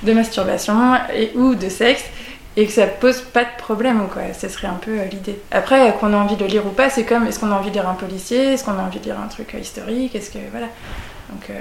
de 0.02 0.12
masturbation 0.12 0.94
et, 1.14 1.30
ou 1.36 1.54
de 1.54 1.68
sexe 1.68 2.02
et 2.56 2.66
que 2.66 2.72
ça 2.72 2.88
pose 2.88 3.20
pas 3.20 3.44
de 3.44 3.56
problème 3.58 4.08
quoi. 4.12 4.22
Ce 4.38 4.48
serait 4.48 4.66
un 4.66 4.80
peu 4.84 4.98
euh, 4.98 5.04
l'idée. 5.04 5.38
Après, 5.52 5.94
qu'on 6.00 6.12
a 6.12 6.16
envie 6.16 6.34
de 6.36 6.44
lire 6.44 6.66
ou 6.66 6.70
pas, 6.70 6.90
c'est 6.90 7.04
comme 7.04 7.28
est-ce 7.28 7.38
qu'on 7.38 7.52
a 7.52 7.54
envie 7.54 7.70
de 7.70 7.74
lire 7.74 7.88
un 7.88 7.94
policier, 7.94 8.54
est-ce 8.54 8.64
qu'on 8.64 8.76
a 8.78 8.82
envie 8.82 8.98
de 8.98 9.04
lire 9.04 9.20
un 9.24 9.28
truc 9.28 9.54
historique, 9.58 10.16
est-ce 10.16 10.30
que 10.30 10.38
voilà. 10.50 10.66
Donc 11.30 11.48
euh, 11.50 11.54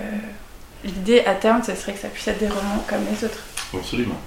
l'idée 0.84 1.22
à 1.28 1.36
terme, 1.36 1.62
ce 1.64 1.76
serait 1.76 1.94
que 1.94 2.00
ça 2.00 2.08
puisse 2.08 2.28
être 2.28 2.40
des 2.40 2.48
romans 2.48 2.84
comme 2.88 3.02
les 3.12 3.24
autres. 3.24 3.38
Absolument. 3.74 4.20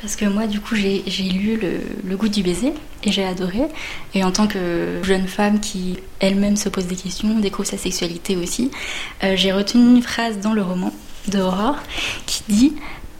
Parce 0.00 0.16
que 0.16 0.26
moi, 0.26 0.46
du 0.46 0.60
coup, 0.60 0.74
j'ai 0.74 1.02
lu 1.22 1.56
le, 1.56 1.80
Le 2.04 2.16
goût 2.16 2.28
du 2.28 2.42
baiser 2.42 2.74
et 3.04 3.10
j'ai 3.10 3.24
adoré. 3.24 3.62
Et 4.14 4.22
en 4.22 4.32
tant 4.32 4.46
que 4.46 5.00
jeune 5.02 5.26
femme 5.26 5.60
qui 5.60 5.98
elle-même 6.20 6.56
se 6.56 6.68
pose 6.68 6.86
des 6.86 6.96
questions, 6.96 7.38
découvre 7.38 7.66
sa 7.66 7.78
sexualité 7.78 8.36
aussi, 8.36 8.70
euh, 9.22 9.34
j'ai 9.36 9.52
retenu 9.52 9.82
une 9.96 10.02
phrase 10.02 10.40
dans 10.40 10.52
le 10.52 10.62
roman 10.62 10.92
de 11.28 11.38
Aurore 11.40 11.78
qui 12.26 12.42
dit 12.48 12.74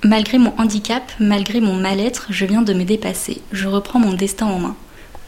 Malgré 0.05 0.37
mon 0.37 0.53
handicap, 0.59 1.11
malgré 1.19 1.61
mon 1.61 1.73
mal-être, 1.73 2.27
je 2.29 2.45
viens 2.45 2.61
de 2.61 2.75
me 2.75 2.85
dépasser. 2.85 3.41
Je 3.53 3.67
reprends 3.67 3.99
mon 3.99 4.13
destin 4.13 4.45
en 4.45 4.59
main. 4.59 4.77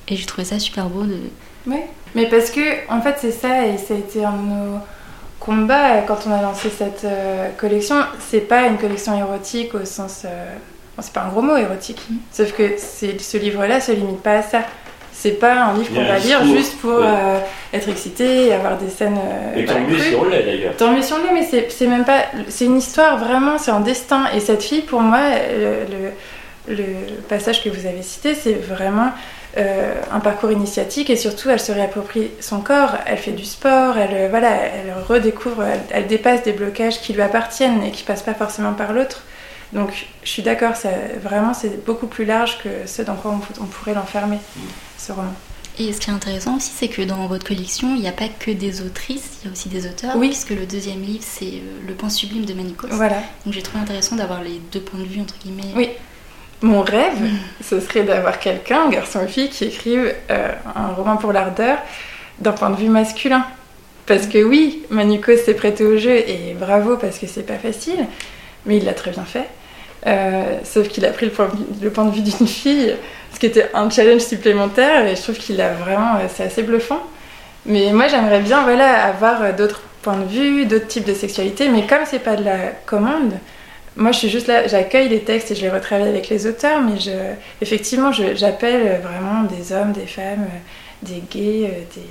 Et 0.09 0.17
j'ai 0.17 0.27
trouvé 0.27 0.45
ça 0.45 0.59
super 0.59 0.91
beau 0.91 1.05
de. 1.05 1.19
Oui, 1.67 1.79
mais 2.15 2.29
parce 2.29 2.51
que, 2.51 2.61
en 2.91 3.01
fait, 3.01 3.17
c'est 3.19 3.33
ça, 3.33 3.67
et 3.67 3.79
ça 3.79 3.95
a 3.95 3.97
été 3.97 4.23
un 4.23 4.33
de 4.33 4.43
nos 4.43 4.79
combats 5.47 5.95
euh, 5.95 6.01
quand 6.07 6.19
on 6.29 6.33
a 6.33 6.43
lancé 6.43 6.69
cette 6.77 7.05
euh, 7.05 7.49
collection. 7.57 7.97
C'est 8.29 8.41
pas 8.41 8.63
une 8.67 8.77
collection 8.77 9.17
érotique 9.19 9.75
au 9.75 9.85
sens 9.85 10.23
euh, 10.25 10.29
bon, 10.97 11.03
c'est 11.03 11.13
pas 11.13 11.23
un 11.23 11.29
gros 11.29 11.43
mot 11.43 11.57
érotique, 11.57 12.03
sauf 12.33 12.53
que 12.53 12.77
ce 12.79 13.37
livre-là 13.39 13.81
se 13.81 13.93
limite 13.93 14.21
pas 14.23 14.39
à 14.39 14.43
ça. 14.43 14.59
C'est 15.19 15.39
pas 15.41 15.55
un 15.55 15.73
livre 15.79 15.89
qu'on 15.95 16.05
va 16.05 16.19
lire 16.19 16.45
juste 16.45 16.77
pour 16.79 16.91
ouais. 16.99 17.07
euh, 17.07 17.39
être 17.73 17.89
excité 17.89 18.49
et 18.49 18.53
avoir 18.53 18.77
des 18.77 18.91
scènes. 18.91 19.17
euh, 19.19 19.59
Et 19.59 19.65
tant 19.65 19.81
mieux 19.81 19.99
si 19.99 20.15
on 20.15 20.29
l'est 20.29 20.43
d'ailleurs. 20.43 20.77
Tant 20.77 20.93
mieux 20.93 21.01
si 21.01 21.11
on 21.15 21.19
l'est, 21.25 21.33
mais 21.33 21.43
c'est 21.51 21.69
c'est 21.71 21.87
même 21.87 22.05
pas. 22.05 22.25
C'est 22.49 22.67
une 22.67 22.77
histoire 22.77 23.17
vraiment, 23.17 23.57
c'est 23.57 23.71
un 23.71 23.81
destin. 23.81 24.25
Et 24.35 24.41
cette 24.41 24.63
fille, 24.63 24.83
pour 24.83 25.01
moi, 25.01 25.21
le, 25.59 25.87
le- 25.97 26.13
le 26.77 26.85
passage 27.29 27.63
que 27.65 27.71
vous 27.71 27.87
avez 27.87 28.03
cité, 28.03 28.35
c'est 28.35 28.53
vraiment 28.55 29.11
euh, 29.57 29.95
un 30.13 30.21
parcours 30.21 30.51
initiatique 30.51 31.11
et 31.11 31.17
surtout, 31.17 31.51
elle 31.51 31.61
se 31.61 31.73
réapproprie 31.73 32.31
son 32.41 32.61
corps, 32.61 32.97
elle 33.07 33.19
fait 33.19 33.33
du 33.33 33.45
sport, 33.45 33.97
elle, 33.97 34.15
euh, 34.15 34.29
voilà, 34.29 34.51
elle 34.51 34.93
redécouvre, 35.07 35.63
elle, 35.63 35.81
elle 35.91 36.07
dépasse 36.07 36.43
des 36.43 36.53
blocages 36.53 37.01
qui 37.01 37.13
lui 37.13 37.23
appartiennent 37.23 37.83
et 37.83 37.91
qui 37.91 38.03
passent 38.03 38.23
pas 38.23 38.35
forcément 38.35 38.73
par 38.73 38.93
l'autre. 38.93 39.23
Donc, 39.73 40.07
je 40.23 40.29
suis 40.29 40.43
d'accord, 40.43 40.75
vraiment, 41.23 41.53
c'est 41.53 41.85
beaucoup 41.85 42.07
plus 42.07 42.25
large 42.25 42.59
que 42.63 42.87
ce 42.87 43.03
dans 43.03 43.17
quoi 43.17 43.33
on, 43.33 43.63
on 43.63 43.67
pourrait 43.67 43.95
l'enfermer, 43.95 44.39
ce 44.97 45.13
roman. 45.13 45.33
Et 45.79 45.93
ce 45.93 46.01
qui 46.01 46.09
est 46.11 46.13
intéressant 46.13 46.57
aussi, 46.57 46.73
c'est 46.75 46.89
que 46.89 47.03
dans 47.03 47.27
votre 47.27 47.47
collection, 47.47 47.95
il 47.95 48.01
n'y 48.01 48.09
a 48.09 48.13
pas 48.13 48.29
que 48.29 48.51
des 48.51 48.81
autrices, 48.81 49.39
il 49.43 49.47
y 49.47 49.49
a 49.49 49.53
aussi 49.53 49.69
des 49.69 49.87
auteurs. 49.87 50.17
Oui. 50.17 50.29
Puisque 50.29 50.51
le 50.51 50.65
deuxième 50.65 51.03
livre, 51.03 51.25
c'est 51.27 51.45
euh, 51.45 51.87
Le 51.87 51.95
point 51.95 52.09
sublime 52.09 52.47
de 52.47 52.55
Manicos. 52.55 52.89
Voilà. 52.91 53.23
Donc 53.45 53.53
j'ai 53.53 53.63
trouvé 53.63 53.83
intéressant 53.83 54.17
d'avoir 54.17 54.43
les 54.43 54.61
deux 54.73 54.81
points 54.81 55.01
de 55.01 55.05
vue, 55.05 55.21
entre 55.21 55.35
guillemets. 55.39 55.73
Oui. 55.75 55.91
Mon 56.63 56.83
rêve, 56.83 57.19
ce 57.63 57.81
serait 57.81 58.03
d'avoir 58.03 58.39
quelqu'un, 58.39 58.89
garçon 58.89 59.21
ou 59.25 59.29
fille, 59.29 59.51
qui 59.51 59.65
écrive 59.65 60.15
euh, 60.31 60.53
un 60.75 60.89
roman 60.95 61.17
pour 61.17 61.33
l'ardeur 61.33 61.79
d'un 62.39 62.53
point 62.53 62.71
de 62.71 62.77
vue 62.77 62.89
masculin. 62.89 63.45
Parce 64.07 64.27
que 64.27 64.43
oui, 64.43 64.83
Manucos 64.91 65.37
s'est 65.37 65.55
prêté 65.55 65.85
au 65.85 65.99
jeu 65.99 66.17
et 66.17 66.55
bravo 66.59 66.97
parce 66.97 67.19
que 67.19 67.27
c'est 67.27 67.43
pas 67.43 67.59
facile, 67.59 68.07
mais 68.65 68.79
il 68.79 68.85
l'a 68.85 68.95
très 68.95 69.11
bien 69.11 69.25
fait. 69.25 69.49
Euh, 70.07 70.59
sauf 70.65 70.89
qu'il 70.89 71.05
a 71.05 71.11
pris 71.11 71.27
le 71.27 71.33
point, 71.33 71.49
de 72.05 72.11
vue- 72.11 72.21
d'une 72.23 72.47
fille, 72.47 72.95
ce 73.35 73.39
qui 73.41 73.47
était 73.47 73.69
un 73.75 73.91
challenge 73.91 74.21
supplémentaire 74.23 75.07
et 75.07 75.17
je 75.17 75.23
trouve 75.23 75.37
qu'il 75.37 75.61
a 75.61 75.73
vraiment, 75.73 76.15
euh, 76.17 76.27
c'est 76.33 76.45
assez 76.45 76.63
bluffant. 76.63 77.03
Mais 77.67 77.93
moi 77.93 78.07
j'aimerais 78.07 78.41
bien 78.41 78.63
voilà, 78.63 79.05
avoir 79.07 79.53
d'autres 79.55 79.83
points 80.03 80.19
de 80.19 80.27
vue, 80.29 80.67
d'autres 80.67 80.87
types 80.87 81.07
de 81.07 81.15
sexualité, 81.15 81.69
mais 81.69 81.85
comme 81.87 82.05
c'est 82.07 82.21
pas 82.21 82.37
de 82.37 82.45
la 82.45 82.59
commande, 82.87 83.33
moi, 83.97 84.13
je 84.13 84.19
suis 84.19 84.29
juste 84.29 84.47
là, 84.47 84.67
j'accueille 84.67 85.09
les 85.09 85.21
textes 85.21 85.51
et 85.51 85.55
je 85.55 85.63
les 85.63 85.71
retravaille 85.71 86.09
avec 86.09 86.29
les 86.29 86.47
auteurs, 86.47 86.81
mais 86.83 86.99
je, 87.01 87.11
effectivement, 87.63 88.13
j'appelle 88.13 89.01
vraiment 89.03 89.43
des 89.45 89.73
hommes, 89.73 89.93
des 89.93 90.07
femmes, 90.07 90.45
euh, 90.53 90.59
des 91.03 91.23
gays, 91.31 91.65
euh, 91.67 91.81
des, 91.95 92.03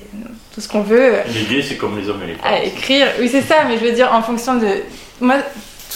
tout 0.54 0.62
ce 0.62 0.68
qu'on 0.68 0.82
veut 0.82 1.16
euh, 1.16 1.22
Les 1.34 1.44
gays, 1.56 1.62
c'est 1.62 1.76
comme 1.76 1.98
les 1.98 2.10
hommes 2.10 2.22
et 2.24 2.28
les 2.28 2.34
femmes. 2.36 2.54
à 2.54 2.64
écrire. 2.64 3.08
Oui, 3.20 3.30
c'est 3.30 3.42
ça, 3.42 3.64
mais 3.68 3.78
je 3.78 3.84
veux 3.86 3.92
dire, 3.92 4.12
en 4.14 4.22
fonction 4.22 4.56
de. 4.56 4.68
Moi, 5.22 5.36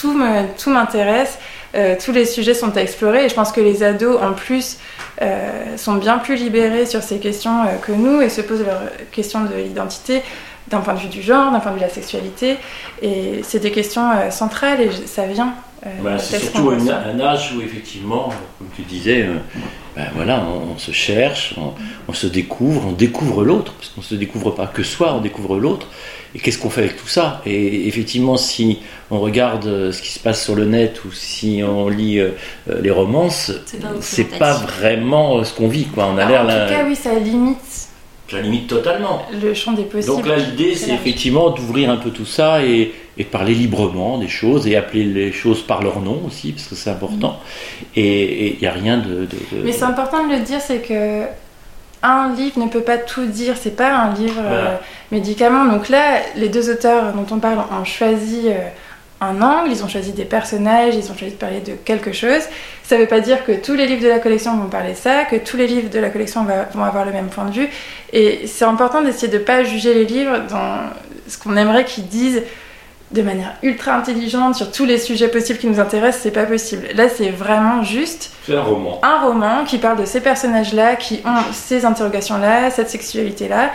tout 0.00 0.12
me- 0.16 0.46
tout 0.62 0.70
m'intéresse, 0.70 1.38
euh, 1.74 1.94
tous 2.02 2.12
les 2.12 2.24
sujets 2.24 2.54
sont 2.54 2.76
à 2.76 2.80
explorer, 2.80 3.24
et 3.24 3.28
je 3.28 3.34
pense 3.34 3.52
que 3.52 3.60
les 3.60 3.82
ados, 3.82 4.20
en 4.22 4.32
plus, 4.32 4.78
euh, 5.22 5.76
sont 5.76 5.94
bien 5.94 6.18
plus 6.18 6.36
libérés 6.36 6.86
sur 6.86 7.02
ces 7.02 7.18
questions 7.18 7.62
euh, 7.64 7.76
que 7.84 7.92
nous 7.92 8.20
et 8.22 8.28
se 8.28 8.40
posent 8.40 8.64
leurs 8.64 8.82
questions 9.12 9.40
de 9.44 9.54
l'identité 9.56 10.22
d'un 10.68 10.80
point 10.80 10.94
de 10.94 11.00
vue 11.00 11.08
du 11.08 11.20
genre, 11.20 11.50
d'un 11.50 11.58
point 11.58 11.72
de 11.72 11.76
vue 11.76 11.82
de 11.82 11.86
la 11.86 11.92
sexualité. 11.92 12.56
Et 13.02 13.40
c'est 13.42 13.58
des 13.58 13.72
questions 13.72 14.08
euh, 14.12 14.30
centrales 14.30 14.80
et 14.80 14.90
ça 15.06 15.26
vient. 15.26 15.52
Euh, 15.86 15.90
Bah, 16.02 16.18
c'est 16.18 16.38
surtout 16.38 16.70
un, 16.70 17.20
âge 17.20 17.52
où 17.56 17.60
effectivement, 17.62 18.30
comme 18.58 18.68
tu 18.76 18.82
disais, 18.82 19.22
euh, 19.22 19.36
ben 19.96 20.06
voilà, 20.14 20.44
on, 20.46 20.74
on 20.74 20.78
se 20.78 20.92
cherche, 20.92 21.54
on, 21.56 21.72
on 22.08 22.12
se 22.12 22.26
découvre, 22.26 22.86
on 22.88 22.92
découvre 22.92 23.44
l'autre, 23.44 23.72
parce 23.74 23.88
qu'on 23.90 24.02
se 24.02 24.14
découvre 24.14 24.50
pas 24.50 24.66
que 24.66 24.82
soi, 24.82 25.14
on 25.14 25.20
découvre 25.20 25.58
l'autre. 25.58 25.88
Et 26.34 26.38
qu'est-ce 26.38 26.58
qu'on 26.58 26.70
fait 26.70 26.82
avec 26.82 26.96
tout 26.96 27.08
ça? 27.08 27.42
Et 27.44 27.88
effectivement, 27.88 28.36
si 28.36 28.78
on 29.10 29.18
regarde 29.18 29.66
euh, 29.66 29.90
ce 29.90 30.00
qui 30.00 30.10
se 30.10 30.20
passe 30.20 30.44
sur 30.44 30.54
le 30.54 30.64
net 30.64 31.04
ou 31.04 31.10
si 31.12 31.60
on 31.66 31.88
lit 31.88 32.20
euh, 32.20 32.30
les 32.80 32.90
romances, 32.92 33.50
C'est 34.00 34.24
pas 34.24 34.38
pas 34.38 34.54
vraiment 34.54 35.42
ce 35.42 35.52
qu'on 35.52 35.66
vit, 35.68 35.86
quoi. 35.86 36.06
On 36.06 36.18
a 36.18 36.24
Ah, 36.24 36.28
l'air 36.28 36.40
en 36.42 36.44
tout 36.68 36.72
cas, 36.72 36.84
oui, 36.86 36.94
ça 36.94 37.14
limite 37.18 37.88
la 38.32 38.42
limite 38.42 38.68
totalement. 38.68 39.22
le 39.42 39.54
champ 39.54 39.72
des 39.72 39.82
possibles. 39.82 40.14
Donc 40.14 40.24
là, 40.26 40.36
l'idée, 40.36 40.76
c'est 40.76 40.92
effectivement 40.92 41.50
d'ouvrir 41.50 41.90
un 41.90 41.96
peu 41.96 42.10
tout 42.10 42.26
ça 42.26 42.64
et, 42.64 42.92
et 43.20 43.24
de 43.24 43.28
parler 43.28 43.54
librement 43.54 44.16
des 44.18 44.28
choses 44.28 44.66
et 44.66 44.76
appeler 44.76 45.04
les 45.04 45.30
choses 45.30 45.62
par 45.62 45.82
leur 45.82 46.00
nom 46.00 46.18
aussi, 46.26 46.52
parce 46.52 46.66
que 46.68 46.74
c'est 46.74 46.90
important. 46.90 47.38
Et 47.94 48.54
il 48.54 48.60
n'y 48.60 48.66
a 48.66 48.72
rien 48.72 48.96
de. 48.98 49.26
de- 49.32 49.40
de- 49.52 49.62
Mais 49.64 49.72
c'est 49.72 49.84
important 49.84 50.26
de 50.26 50.32
le 50.32 50.40
dire, 50.40 50.60
c'est 50.60 50.78
que 50.78 51.24
un 52.02 52.32
livre 52.34 52.58
ne 52.64 52.68
peut 52.68 52.80
pas 52.80 52.96
tout 52.96 53.26
dire, 53.26 53.54
c'est 53.60 53.76
pas 53.76 53.92
un 53.94 54.14
livre 54.14 54.40
euh, 54.40 54.48
Voilà. 54.48 54.80
médicament. 55.12 55.66
Donc 55.66 55.90
là, 55.90 56.20
les 56.36 56.48
deux 56.48 56.70
auteurs 56.70 57.12
dont 57.12 57.26
on 57.30 57.38
parle 57.38 57.58
ont 57.58 57.84
choisi 57.84 58.44
euh, 58.46 58.54
un 59.20 59.42
angle, 59.42 59.70
ils 59.70 59.84
ont 59.84 59.88
choisi 59.88 60.12
des 60.12 60.24
personnages, 60.24 60.94
ils 60.94 61.12
ont 61.12 61.14
choisi 61.14 61.34
de 61.34 61.38
parler 61.38 61.60
de 61.60 61.72
quelque 61.84 62.12
chose. 62.12 62.40
Ça 62.84 62.96
veut 62.96 63.06
pas 63.06 63.20
dire 63.20 63.44
que 63.44 63.52
tous 63.52 63.74
les 63.74 63.86
livres 63.86 64.02
de 64.02 64.08
la 64.08 64.18
collection 64.18 64.56
vont 64.56 64.68
parler 64.70 64.94
ça, 64.94 65.24
que 65.26 65.36
tous 65.36 65.58
les 65.58 65.66
livres 65.66 65.90
de 65.90 65.98
la 65.98 66.08
collection 66.08 66.44
va- 66.44 66.68
vont 66.72 66.84
avoir 66.84 67.04
le 67.04 67.12
même 67.12 67.26
point 67.28 67.44
de 67.44 67.52
vue. 67.52 67.68
Et 68.14 68.46
c'est 68.46 68.64
important 68.64 69.02
d'essayer 69.02 69.28
de 69.30 69.36
pas 69.38 69.62
juger 69.62 69.92
les 69.92 70.06
livres 70.06 70.38
dans 70.48 70.78
ce 71.28 71.36
qu'on 71.36 71.54
aimerait 71.58 71.84
qu'ils 71.84 72.06
disent 72.08 72.42
de 73.12 73.22
manière 73.22 73.56
ultra 73.62 73.96
intelligente 73.96 74.54
sur 74.54 74.70
tous 74.70 74.84
les 74.84 74.98
sujets 74.98 75.28
possibles 75.28 75.58
qui 75.58 75.66
nous 75.66 75.80
intéressent, 75.80 76.22
c'est 76.22 76.30
pas 76.30 76.44
possible. 76.46 76.86
Là, 76.94 77.08
c'est 77.08 77.30
vraiment 77.30 77.82
juste 77.82 78.32
C'est 78.46 78.54
un 78.54 78.62
roman. 78.62 79.00
un 79.02 79.20
roman 79.20 79.64
qui 79.64 79.78
parle 79.78 79.98
de 79.98 80.04
ces 80.04 80.20
personnages-là, 80.20 80.96
qui 80.96 81.20
ont 81.24 81.52
ces 81.52 81.84
interrogations-là, 81.84 82.70
cette 82.70 82.90
sexualité-là. 82.90 83.70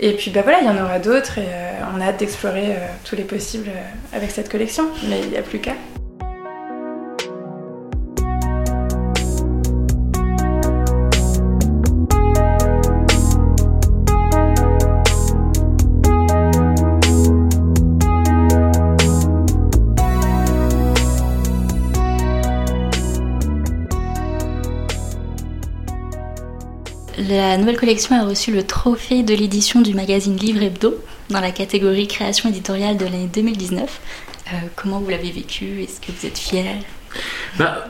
Et 0.00 0.12
puis 0.12 0.30
bah 0.30 0.40
voilà, 0.42 0.60
il 0.60 0.66
y 0.66 0.70
en 0.70 0.84
aura 0.84 0.98
d'autres 0.98 1.38
et 1.38 1.46
euh, 1.46 1.70
on 1.96 2.00
a 2.00 2.06
hâte 2.06 2.18
d'explorer 2.18 2.72
euh, 2.72 2.86
tous 3.04 3.16
les 3.16 3.22
possibles 3.22 3.68
euh, 3.68 4.16
avec 4.16 4.32
cette 4.32 4.50
collection. 4.50 4.84
Mais 5.08 5.20
il 5.22 5.30
n'y 5.30 5.36
a 5.36 5.42
plus 5.42 5.60
qu'à. 5.60 5.72
La 27.54 27.60
nouvelle 27.60 27.78
collection 27.78 28.20
a 28.20 28.24
reçu 28.24 28.50
le 28.50 28.64
trophée 28.64 29.22
de 29.22 29.32
l'édition 29.32 29.80
du 29.80 29.94
magazine 29.94 30.36
Livre 30.36 30.60
Hebdo 30.60 30.96
dans 31.30 31.38
la 31.38 31.52
catégorie 31.52 32.08
création 32.08 32.48
éditoriale 32.48 32.96
de 32.96 33.04
l'année 33.04 33.30
2019. 33.32 34.00
Euh, 34.48 34.50
comment 34.74 34.98
vous 34.98 35.08
l'avez 35.08 35.30
vécu? 35.30 35.80
Est-ce 35.84 36.00
que 36.00 36.10
vous 36.10 36.26
êtes 36.26 36.36
fier? 36.36 36.64
Bah, 37.56 37.86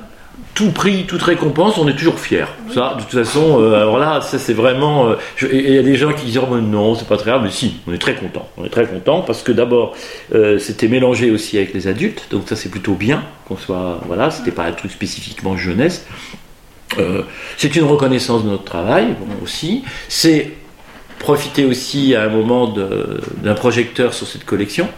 tout 0.54 0.70
prix, 0.70 1.06
toute 1.06 1.22
récompense, 1.22 1.78
on 1.78 1.88
est 1.88 1.96
toujours 1.96 2.20
fier. 2.20 2.46
Ça, 2.74 2.96
de 2.98 3.04
toute 3.04 3.24
façon, 3.24 3.58
euh, 3.58 3.80
alors 3.80 3.98
là, 3.98 4.20
ça 4.20 4.38
c'est 4.38 4.52
vraiment. 4.52 5.08
euh, 5.08 5.16
il 5.50 5.72
y 5.72 5.78
a 5.78 5.82
des 5.82 5.96
gens 5.96 6.12
qui 6.12 6.26
disent 6.26 6.40
oh, 6.46 6.58
non, 6.58 6.94
c'est 6.94 7.08
pas 7.08 7.16
très 7.16 7.30
grave, 7.30 7.40
mais 7.42 7.50
si, 7.50 7.76
on 7.86 7.94
est 7.94 7.98
très 7.98 8.16
content. 8.16 8.46
On 8.58 8.66
est 8.66 8.68
très 8.68 8.86
content 8.86 9.22
parce 9.22 9.42
que 9.42 9.50
d'abord, 9.50 9.94
euh, 10.34 10.58
c'était 10.58 10.88
mélangé 10.88 11.30
aussi 11.30 11.56
avec 11.56 11.72
les 11.72 11.88
adultes, 11.88 12.26
donc 12.30 12.50
ça 12.50 12.54
c'est 12.54 12.68
plutôt 12.68 12.96
bien 12.96 13.24
qu'on 13.48 13.56
soit. 13.56 13.98
Voilà, 14.06 14.30
c'était 14.30 14.52
pas 14.52 14.64
un 14.64 14.72
truc 14.72 14.90
spécifiquement 14.90 15.56
jeunesse. 15.56 16.04
Euh, 16.98 17.22
c'est 17.56 17.74
une 17.76 17.84
reconnaissance 17.84 18.44
de 18.44 18.50
notre 18.50 18.64
travail 18.64 19.14
bon, 19.18 19.26
aussi. 19.42 19.84
C'est 20.08 20.52
profiter 21.18 21.64
aussi 21.64 22.14
à 22.14 22.24
un 22.24 22.28
moment 22.28 22.66
d'un 23.42 23.54
projecteur 23.54 24.12
sur 24.14 24.26
cette 24.26 24.44
collection, 24.44 24.88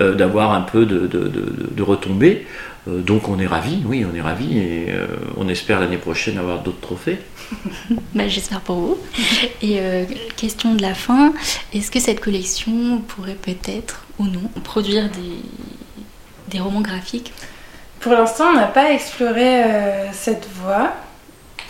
euh, 0.00 0.14
d'avoir 0.14 0.52
un 0.52 0.60
peu 0.62 0.86
de, 0.86 1.00
de, 1.06 1.28
de- 1.28 1.68
de 1.70 1.82
retombées. 1.82 2.46
Euh, 2.88 3.00
donc 3.00 3.28
on 3.28 3.38
est 3.38 3.46
ravis, 3.46 3.78
oui, 3.86 4.04
on 4.10 4.14
est 4.14 4.20
ravis 4.20 4.58
et 4.58 4.86
euh, 4.90 5.06
on 5.36 5.48
espère 5.48 5.78
l'année 5.80 5.96
prochaine 5.98 6.38
avoir 6.38 6.60
d'autres 6.62 6.80
trophées. 6.80 7.18
Bah, 8.14 8.28
J'espère 8.28 8.60
pour 8.60 8.76
vous. 8.76 8.98
Et 9.60 9.78
euh, 9.80 10.04
question 10.36 10.74
de 10.74 10.82
la 10.82 10.94
fin, 10.94 11.32
est-ce 11.74 11.90
que 11.90 12.00
cette 12.00 12.20
collection 12.20 13.00
pourrait 13.08 13.34
peut-être 13.40 14.04
ou 14.18 14.24
non 14.26 14.50
produire 14.64 15.04
des, 15.10 15.36
des 16.48 16.60
romans 16.60 16.80
graphiques? 16.80 17.32
Pour 18.00 18.12
l'instant, 18.12 18.46
on 18.52 18.56
n'a 18.56 18.66
pas 18.66 18.92
exploré 18.92 19.64
euh, 19.64 20.06
cette 20.12 20.46
voie. 20.62 20.92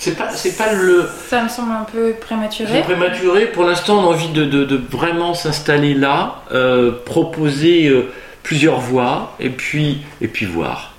C'est 0.02 0.16
pas, 0.16 0.30
c'est 0.34 0.56
pas 0.56 0.72
le, 0.72 1.08
Ça 1.28 1.42
me 1.44 1.48
semble 1.48 1.70
un 1.72 1.84
peu 1.84 2.08
c'est 2.08 2.18
prématuré. 2.20 2.80
prématuré. 2.82 3.46
Pour 3.46 3.62
l'instant, 3.64 3.98
on 4.00 4.02
a 4.02 4.06
envie 4.14 4.30
de, 4.30 4.44
de- 4.44 4.64
de 4.64 4.76
vraiment 4.90 5.32
s'installer 5.32 5.94
là, 5.94 6.42
euh, 6.50 6.90
proposer 7.04 7.86
euh, 7.86 8.10
plusieurs 8.42 8.80
voies 8.80 9.32
et 9.38 9.48
puis, 9.50 10.02
et 10.20 10.26
puis 10.26 10.44
voir. 10.44 10.94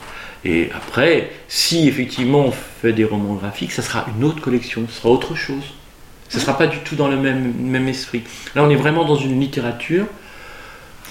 Et 0.45 0.69
après, 0.73 1.31
si 1.49 1.87
effectivement 1.89 2.39
on 2.45 2.51
fait 2.81 2.93
des 2.93 3.03
romans 3.03 3.33
graphiques, 3.33 3.73
ça 3.73 3.81
sera 3.81 4.05
une 4.17 4.23
autre 4.23 4.41
collection, 4.41 4.83
ce 4.89 5.01
sera 5.01 5.09
autre 5.09 5.35
chose. 5.35 5.63
Ce 6.29 6.39
sera 6.39 6.57
pas 6.57 6.67
du 6.67 6.77
tout 6.79 6.95
dans 6.95 7.09
le 7.09 7.17
même, 7.17 7.53
même 7.59 7.87
esprit. 7.89 8.23
Là, 8.55 8.63
on 8.63 8.69
est 8.69 8.75
vraiment 8.75 9.03
dans 9.05 9.17
une 9.17 9.37
littérature. 9.39 10.05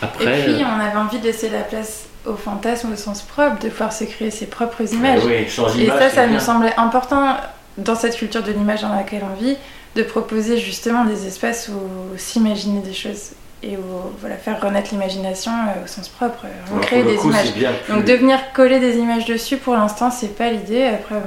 Après, 0.01 0.41
Et 0.41 0.45
puis, 0.45 0.63
euh, 0.63 0.67
on 0.67 0.81
avait 0.81 0.97
envie 0.97 1.19
de 1.19 1.25
laisser 1.25 1.49
la 1.51 1.61
place 1.61 2.07
au 2.27 2.35
fantasme 2.37 2.93
au 2.93 2.97
sens 2.97 3.21
propre, 3.23 3.59
de 3.63 3.69
pouvoir 3.69 3.93
se 3.93 4.05
créer 4.05 4.31
ses 4.31 4.47
propres 4.47 4.93
images. 4.95 5.21
oui, 5.27 5.49
sans 5.49 5.69
Et 5.77 5.85
image, 5.85 5.99
ça, 5.99 6.09
c'est 6.11 6.17
ça 6.17 6.27
bien. 6.27 6.35
nous 6.35 6.41
semblait 6.41 6.75
important 6.77 7.37
dans 7.79 7.95
cette 7.95 8.17
culture 8.17 8.43
de 8.43 8.53
l'image 8.53 8.83
dans 8.83 8.95
laquelle 8.95 9.23
on 9.25 9.43
vit, 9.43 9.57
de 9.97 10.03
proposer 10.03 10.59
justement 10.59 11.05
des 11.05 11.27
espaces 11.27 11.69
où 11.69 12.17
s'imaginer 12.19 12.81
des 12.81 12.95
choses. 12.95 13.31
et 13.65 13.77
au, 13.77 14.13
voilà, 14.21 14.35
faire 14.37 14.61
renaître 14.61 14.91
l'imagination 14.93 15.53
euh, 15.53 15.85
au 15.85 15.87
sens 15.87 16.09
propre, 16.09 16.47
euh, 16.47 16.99
le 17.05 17.11
des 17.13 17.15
coup, 17.17 17.29
images. 17.29 17.53
plus- 17.53 17.95
Donc 17.95 18.05
de 18.05 18.13
venir 18.15 18.39
coller 18.53 18.81
des 18.81 18.97
images 18.97 19.25
dessus, 19.27 19.57
pour 19.57 19.75
l'instant, 19.75 20.11
c'est 20.11 20.37
pas 20.37 20.51
l'idée. 20.51 20.83
Après, 20.85 21.15
bon, 21.15 21.21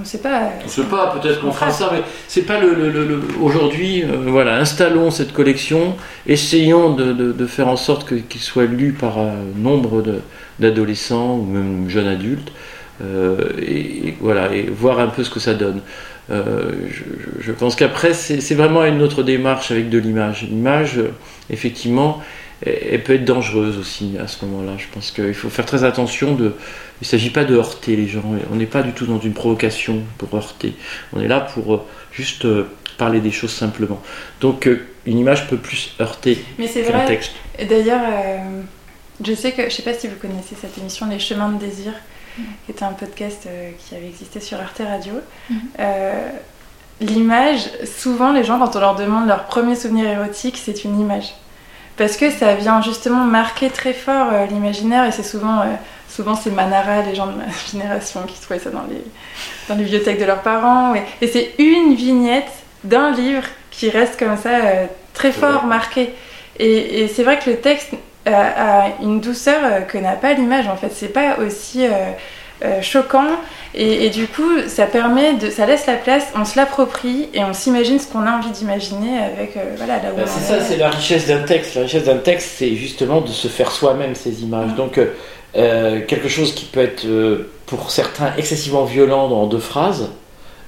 on 0.00 0.04
sait 0.06 0.18
pas. 0.22 0.38
euh, 0.44 0.48
On 0.64 0.68
sait 0.68 0.84
pas, 0.84 1.08
peut-être 1.20 1.40
qu'on 1.42 1.52
fera 1.52 1.70
ça, 1.70 1.90
mais 1.92 2.00
c'est 2.28 2.42
pas 2.46 2.58
le, 2.58 2.72
le- 2.74 2.90
le- 2.90 3.04
le- 3.04 3.22
aujourd'hui. 3.42 4.04
euh, 4.04 4.24
voilà, 4.28 4.56
installons 4.56 5.10
cette 5.10 5.34
collection, 5.34 5.96
essayons 6.26 6.94
de, 6.94 7.12
de- 7.12 7.32
de 7.32 7.46
faire 7.46 7.68
en 7.68 7.76
sorte 7.76 8.06
qu'il 8.28 8.40
soit 8.40 8.64
lu 8.64 8.92
par 8.92 9.18
nombre 9.56 10.02
d'adolescents 10.60 11.34
ou 11.34 11.44
même 11.44 11.90
jeunes 11.90 12.08
adultes, 12.08 12.52
euh, 13.02 13.52
et, 13.60 14.08
et 14.08 14.16
voilà, 14.20 14.54
et 14.54 14.62
voir 14.62 14.98
un 15.00 15.08
peu 15.08 15.24
ce 15.24 15.30
que 15.30 15.40
ça 15.40 15.54
donne. 15.54 15.80
Euh, 16.30 16.72
je, 17.40 17.52
pense 17.52 17.74
qu'après, 17.74 18.12
c'est 18.12 18.54
vraiment 18.54 18.84
une 18.84 19.00
autre 19.02 19.22
démarche 19.22 19.70
avec 19.70 19.88
de 19.88 19.98
l'image. 19.98 20.42
L'image, 20.42 21.00
effectivement, 21.50 22.22
elle, 22.64 22.78
elle 22.90 23.02
peut 23.02 23.14
être 23.14 23.24
dangereuse 23.24 23.78
aussi 23.78 24.16
à 24.22 24.26
ce 24.26 24.44
moment-là. 24.44 24.72
Je 24.78 24.86
pense 24.92 25.10
qu'il 25.10 25.34
faut 25.34 25.48
faire 25.48 25.66
très 25.66 25.84
attention 25.84 26.34
de. 26.34 26.54
Il 27.00 27.04
ne 27.04 27.06
s'agit 27.06 27.30
pas 27.30 27.44
de 27.44 27.54
heurter 27.54 27.96
les 27.96 28.08
gens. 28.08 28.24
On 28.52 28.56
n'est 28.56 28.66
pas 28.66 28.82
du 28.82 28.92
tout 28.92 29.06
dans 29.06 29.20
une 29.20 29.32
provocation 29.32 30.02
pour 30.18 30.34
heurter. 30.34 30.74
On 31.12 31.20
est 31.20 31.28
là 31.28 31.40
pour 31.40 31.74
euh, 31.74 31.86
juste 32.12 32.46
parler 32.98 33.20
des 33.20 33.30
choses 33.30 33.52
simplement. 33.52 34.02
Donc, 34.40 34.68
une 35.06 35.18
image 35.18 35.48
peut 35.48 35.56
plus 35.56 35.94
heurter 36.00 36.38
qu'un 36.58 37.06
texte. 37.06 37.32
D'ailleurs, 37.66 38.02
euh, 38.04 38.62
je 39.24 39.32
sais 39.34 39.52
que, 39.52 39.64
je 39.64 39.74
sais 39.74 39.82
pas 39.82 39.94
si 39.94 40.06
vous 40.06 40.16
connaissez 40.16 40.54
cette 40.60 40.76
émission 40.78 41.08
Les 41.08 41.18
Chemins 41.18 41.48
de 41.50 41.58
Désir, 41.58 41.92
qui 42.64 42.72
était 42.72 42.84
un 42.84 42.92
podcast 42.92 43.44
euh, 43.46 43.70
qui 43.78 43.94
avait 43.94 44.06
existé 44.08 44.40
sur 44.40 44.60
Arte 44.60 44.82
Radio. 44.86 45.14
Mhm. 45.50 45.58
Euh, 45.80 46.30
L'image, 47.00 47.60
souvent 47.84 48.32
les 48.32 48.42
gens, 48.42 48.58
quand 48.58 48.74
on 48.74 48.80
leur 48.80 48.96
demande 48.96 49.28
leur 49.28 49.44
premier 49.44 49.76
souvenir 49.76 50.08
érotique, 50.08 50.60
c'est 50.60 50.82
une 50.82 50.98
image. 50.98 51.32
Parce 51.96 52.16
que 52.16 52.30
ça 52.30 52.54
vient 52.54 52.82
justement 52.82 53.24
marquer 53.24 53.70
très 53.70 53.92
fort 53.92 54.28
euh, 54.32 54.46
l'imaginaire 54.46 55.04
et 55.04 55.12
c'est 55.12 55.22
souvent, 55.22 55.60
euh, 55.60 55.66
souvent 56.08 56.34
c'est 56.34 56.50
Manara, 56.50 57.02
les 57.02 57.14
gens 57.14 57.28
de 57.28 57.32
ma 57.36 57.44
génération 57.70 58.22
qui 58.22 58.40
trouvaient 58.40 58.58
ça 58.58 58.70
dans 58.70 58.82
les, 58.90 59.02
dans 59.68 59.76
les 59.76 59.84
bibliothèques 59.84 60.18
de 60.20 60.24
leurs 60.24 60.42
parents. 60.42 60.92
ouais. 60.92 61.04
Et 61.20 61.28
c'est 61.28 61.54
une 61.58 61.94
vignette 61.94 62.50
d'un 62.82 63.12
livre 63.12 63.44
qui 63.70 63.90
reste 63.90 64.18
comme 64.18 64.36
ça 64.36 64.50
euh, 64.50 64.86
très 65.14 65.30
fort 65.30 65.60
vrai. 65.60 65.66
marqué. 65.66 66.14
Et, 66.58 67.02
et 67.02 67.08
c'est 67.08 67.22
vrai 67.22 67.38
que 67.38 67.48
le 67.50 67.56
texte 67.58 67.90
euh, 68.26 68.30
a 68.32 68.88
une 69.02 69.20
douceur 69.20 69.60
euh, 69.62 69.80
que 69.80 69.98
n'a 69.98 70.12
pas 70.12 70.32
l'image 70.34 70.68
en 70.68 70.76
fait. 70.76 70.90
C'est 70.92 71.12
pas 71.12 71.38
aussi 71.38 71.86
euh, 71.86 72.82
choquant 72.82 73.28
et, 73.74 74.06
et 74.06 74.10
du 74.10 74.26
coup 74.26 74.50
ça 74.66 74.86
permet 74.86 75.34
de, 75.34 75.48
ça 75.50 75.66
laisse 75.66 75.86
la 75.86 75.94
place, 75.94 76.26
on 76.34 76.44
se 76.44 76.56
l'approprie 76.56 77.28
et 77.32 77.44
on 77.44 77.52
s'imagine 77.52 77.98
ce 78.00 78.08
qu'on 78.08 78.26
a 78.26 78.32
envie 78.32 78.50
d'imaginer 78.50 79.18
avec 79.18 79.56
voilà 79.76 79.96
là 79.96 80.10
où 80.16 80.20
on 80.20 80.26
c'est 80.26 80.40
ça, 80.40 80.56
est. 80.56 80.60
c'est 80.62 80.76
la 80.76 80.90
richesse 80.90 81.28
d'un 81.28 81.42
texte. 81.42 81.76
La 81.76 81.82
richesse 81.82 82.04
d'un 82.04 82.16
texte, 82.16 82.50
c'est 82.56 82.74
justement 82.74 83.20
de 83.20 83.28
se 83.28 83.46
faire 83.48 83.70
soi-même 83.70 84.14
ces 84.14 84.42
images. 84.42 84.74
Donc, 84.74 84.98
euh, 85.56 86.02
quelque 86.06 86.28
chose 86.28 86.54
qui 86.54 86.66
peut 86.66 86.80
être, 86.80 87.06
euh, 87.06 87.50
pour 87.66 87.90
certains, 87.90 88.32
excessivement 88.36 88.84
violent 88.84 89.28
dans 89.28 89.46
deux 89.46 89.58
phrases, 89.58 90.10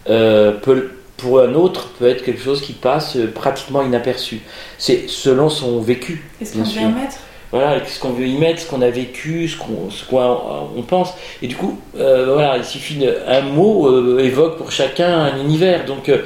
euh, 0.08 0.52
peut, 0.52 0.90
pour 1.16 1.40
un 1.40 1.54
autre, 1.54 1.88
peut 1.98 2.08
être 2.08 2.24
quelque 2.24 2.40
chose 2.42 2.62
qui 2.62 2.72
passe 2.72 3.18
pratiquement 3.34 3.82
inaperçu. 3.82 4.40
C'est 4.78 5.08
selon 5.08 5.50
son 5.50 5.80
vécu. 5.80 6.24
Bien 6.40 6.64
qu'on 6.64 6.68
veut 6.68 7.06
Voilà, 7.52 7.84
ce 7.84 7.98
qu'on 7.98 8.10
veut 8.10 8.26
y 8.28 8.36
mettre, 8.38 8.60
ce 8.60 8.66
qu'on 8.68 8.80
a 8.80 8.90
vécu, 8.90 9.48
ce 9.48 9.56
qu'on 9.56 9.88
qu'on- 10.08 10.68
on 10.76 10.82
pense. 10.82 11.14
Et 11.42 11.48
du 11.48 11.56
coup, 11.56 11.78
euh, 11.98 12.32
voilà, 12.32 12.56
il 12.58 12.64
suffit 12.64 12.94
d'un 12.96 13.40
mot 13.40 13.88
euh, 13.88 14.20
évoque 14.20 14.56
pour 14.56 14.70
chacun 14.70 15.12
un 15.24 15.36
univers. 15.40 15.84
Donc 15.84 16.08
euh, 16.08 16.18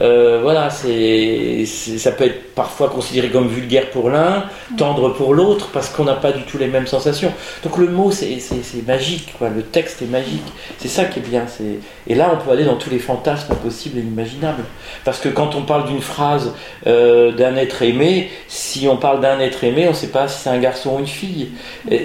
euh, 0.00 0.38
voilà, 0.42 0.70
c'est 0.70 1.66
ça 1.66 2.12
peut 2.12 2.24
être 2.24 2.54
parfois 2.54 2.88
considéré 2.88 3.28
comme 3.28 3.48
vulgaire 3.48 3.90
pour 3.90 4.08
l'un, 4.08 4.44
tendre 4.78 5.10
pour 5.12 5.34
l'autre, 5.34 5.68
parce 5.72 5.90
qu'on 5.90 6.04
n'a 6.04 6.14
pas 6.14 6.32
du 6.32 6.42
tout 6.44 6.56
les 6.56 6.66
mêmes 6.68 6.86
sensations. 6.86 7.32
Donc 7.62 7.76
le 7.76 7.88
mot, 7.88 8.10
c'est 8.10 8.38
magique, 8.86 9.34
quoi. 9.38 9.50
Le 9.50 9.62
texte 9.62 10.00
est 10.00 10.06
magique. 10.10 10.46
C'est 10.78 10.88
ça 10.88 11.04
qui 11.04 11.18
est 11.18 11.22
bien. 11.28 11.44
c'est- 11.46 11.78
Et 12.06 12.14
là, 12.14 12.30
on 12.32 12.42
peut 12.42 12.50
aller 12.52 12.64
dans 12.64 12.76
tous 12.76 12.88
les 12.90 12.98
fantasmes 12.98 13.54
possibles 13.56 13.98
et 13.98 14.02
imaginables. 14.02 14.64
Parce 15.04 15.18
que 15.18 15.28
quand 15.28 15.54
on 15.54 15.62
parle 15.62 15.86
d'une 15.86 16.00
phrase 16.00 16.54
euh, 16.86 17.32
d'un 17.32 17.56
être 17.56 17.82
aimé, 17.82 18.30
si 18.48 18.88
on 18.88 18.96
parle 18.96 19.20
d'un 19.20 19.38
être 19.40 19.62
aimé, 19.64 19.84
on 19.86 19.90
ne 19.90 19.94
sait 19.94 20.08
pas 20.08 20.26
si 20.28 20.40
c'est 20.40 20.50
un 20.50 20.58
garçon 20.70 20.96
ou 20.96 20.98
une 21.00 21.06
fille. 21.06 21.48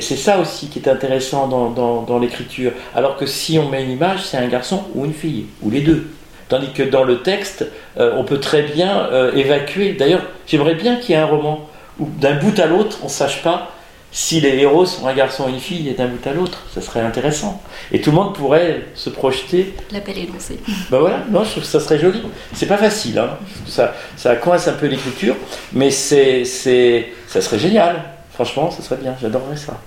C'est 0.02 0.18
ça 0.18 0.40
aussi 0.40 0.68
qui 0.70 0.80
est 0.80 0.88
intéressant 0.90 1.48
dans, 1.48 1.70
dans- 1.70 2.02
dans 2.04 2.20
l'écriture. 2.20 2.72
Alors 2.96 3.16
que 3.18 3.26
si 3.26 3.58
on 3.60 3.70
met 3.70 3.84
une 3.84 3.92
image, 3.92 4.22
c'est 4.26 4.38
un 4.38 4.48
garçon 4.48 4.84
ou 4.96 5.06
une 5.06 5.14
fille, 5.14 5.46
ou 5.62 5.70
les 5.70 5.82
deux. 5.82 6.08
Tandis 6.50 6.72
que 6.74 6.84
dans 6.84 7.04
le 7.04 7.22
texte, 7.24 7.66
euh, 7.98 8.14
on 8.18 8.24
peut 8.24 8.40
très 8.40 8.62
bien 8.64 8.92
euh, 9.12 9.34
évacuer. 9.34 9.94
D'ailleurs, 9.94 10.22
j'aimerais 10.46 10.76
bien 10.76 10.98
qu'il 10.98 11.12
y 11.16 11.18
ait 11.18 11.22
un 11.22 11.26
roman 11.26 11.68
où 12.00 12.08
d'un 12.20 12.36
bout 12.36 12.58
à 12.60 12.68
l'autre, 12.68 13.00
on 13.02 13.06
ne 13.06 13.10
sache 13.10 13.42
pas 13.42 13.72
si 14.12 14.40
les 14.40 14.56
héros 14.60 14.86
sont 14.86 15.08
un 15.08 15.14
garçon 15.14 15.46
ou 15.46 15.50
une 15.50 15.60
fille 15.60 15.90
et 15.90 15.94
d'un 15.94 16.06
bout 16.08 16.26
à 16.28 16.34
l'autre. 16.34 16.60
Ça 16.74 16.82
serait 16.82 17.02
intéressant. 17.02 17.62
Et 17.92 18.00
tout 18.00 18.12
le 18.12 18.18
monde 18.18 18.34
pourrait 18.36 18.82
se 18.94 19.10
projeter 19.10 19.74
L'appel 19.92 20.18
est 20.20 20.30
lancé. 20.32 20.60
bah 20.92 21.00
voilà, 21.00 21.20
non, 21.32 21.44
je 21.44 21.50
trouve 21.52 21.64
que 21.64 21.70
ça 21.70 21.80
serait 21.80 22.00
joli. 22.00 22.22
C'est 22.54 22.68
pas 22.68 22.78
facile, 22.78 23.18
hein. 23.18 23.32
ça, 23.68 23.96
ça 24.16 24.36
coince 24.36 24.68
un 24.68 24.74
peu 24.74 24.86
l'écriture, 24.86 25.36
mais 25.74 25.90
c'est, 25.92 26.46
c'est, 26.46 27.08
ça 27.28 27.42
serait 27.42 27.60
génial. 27.60 27.96
Franchement, 28.36 28.70
ça 28.70 28.82
serait 28.84 29.02
bien, 29.02 29.16
j'adorerais 29.20 29.58
ça. 29.58 29.80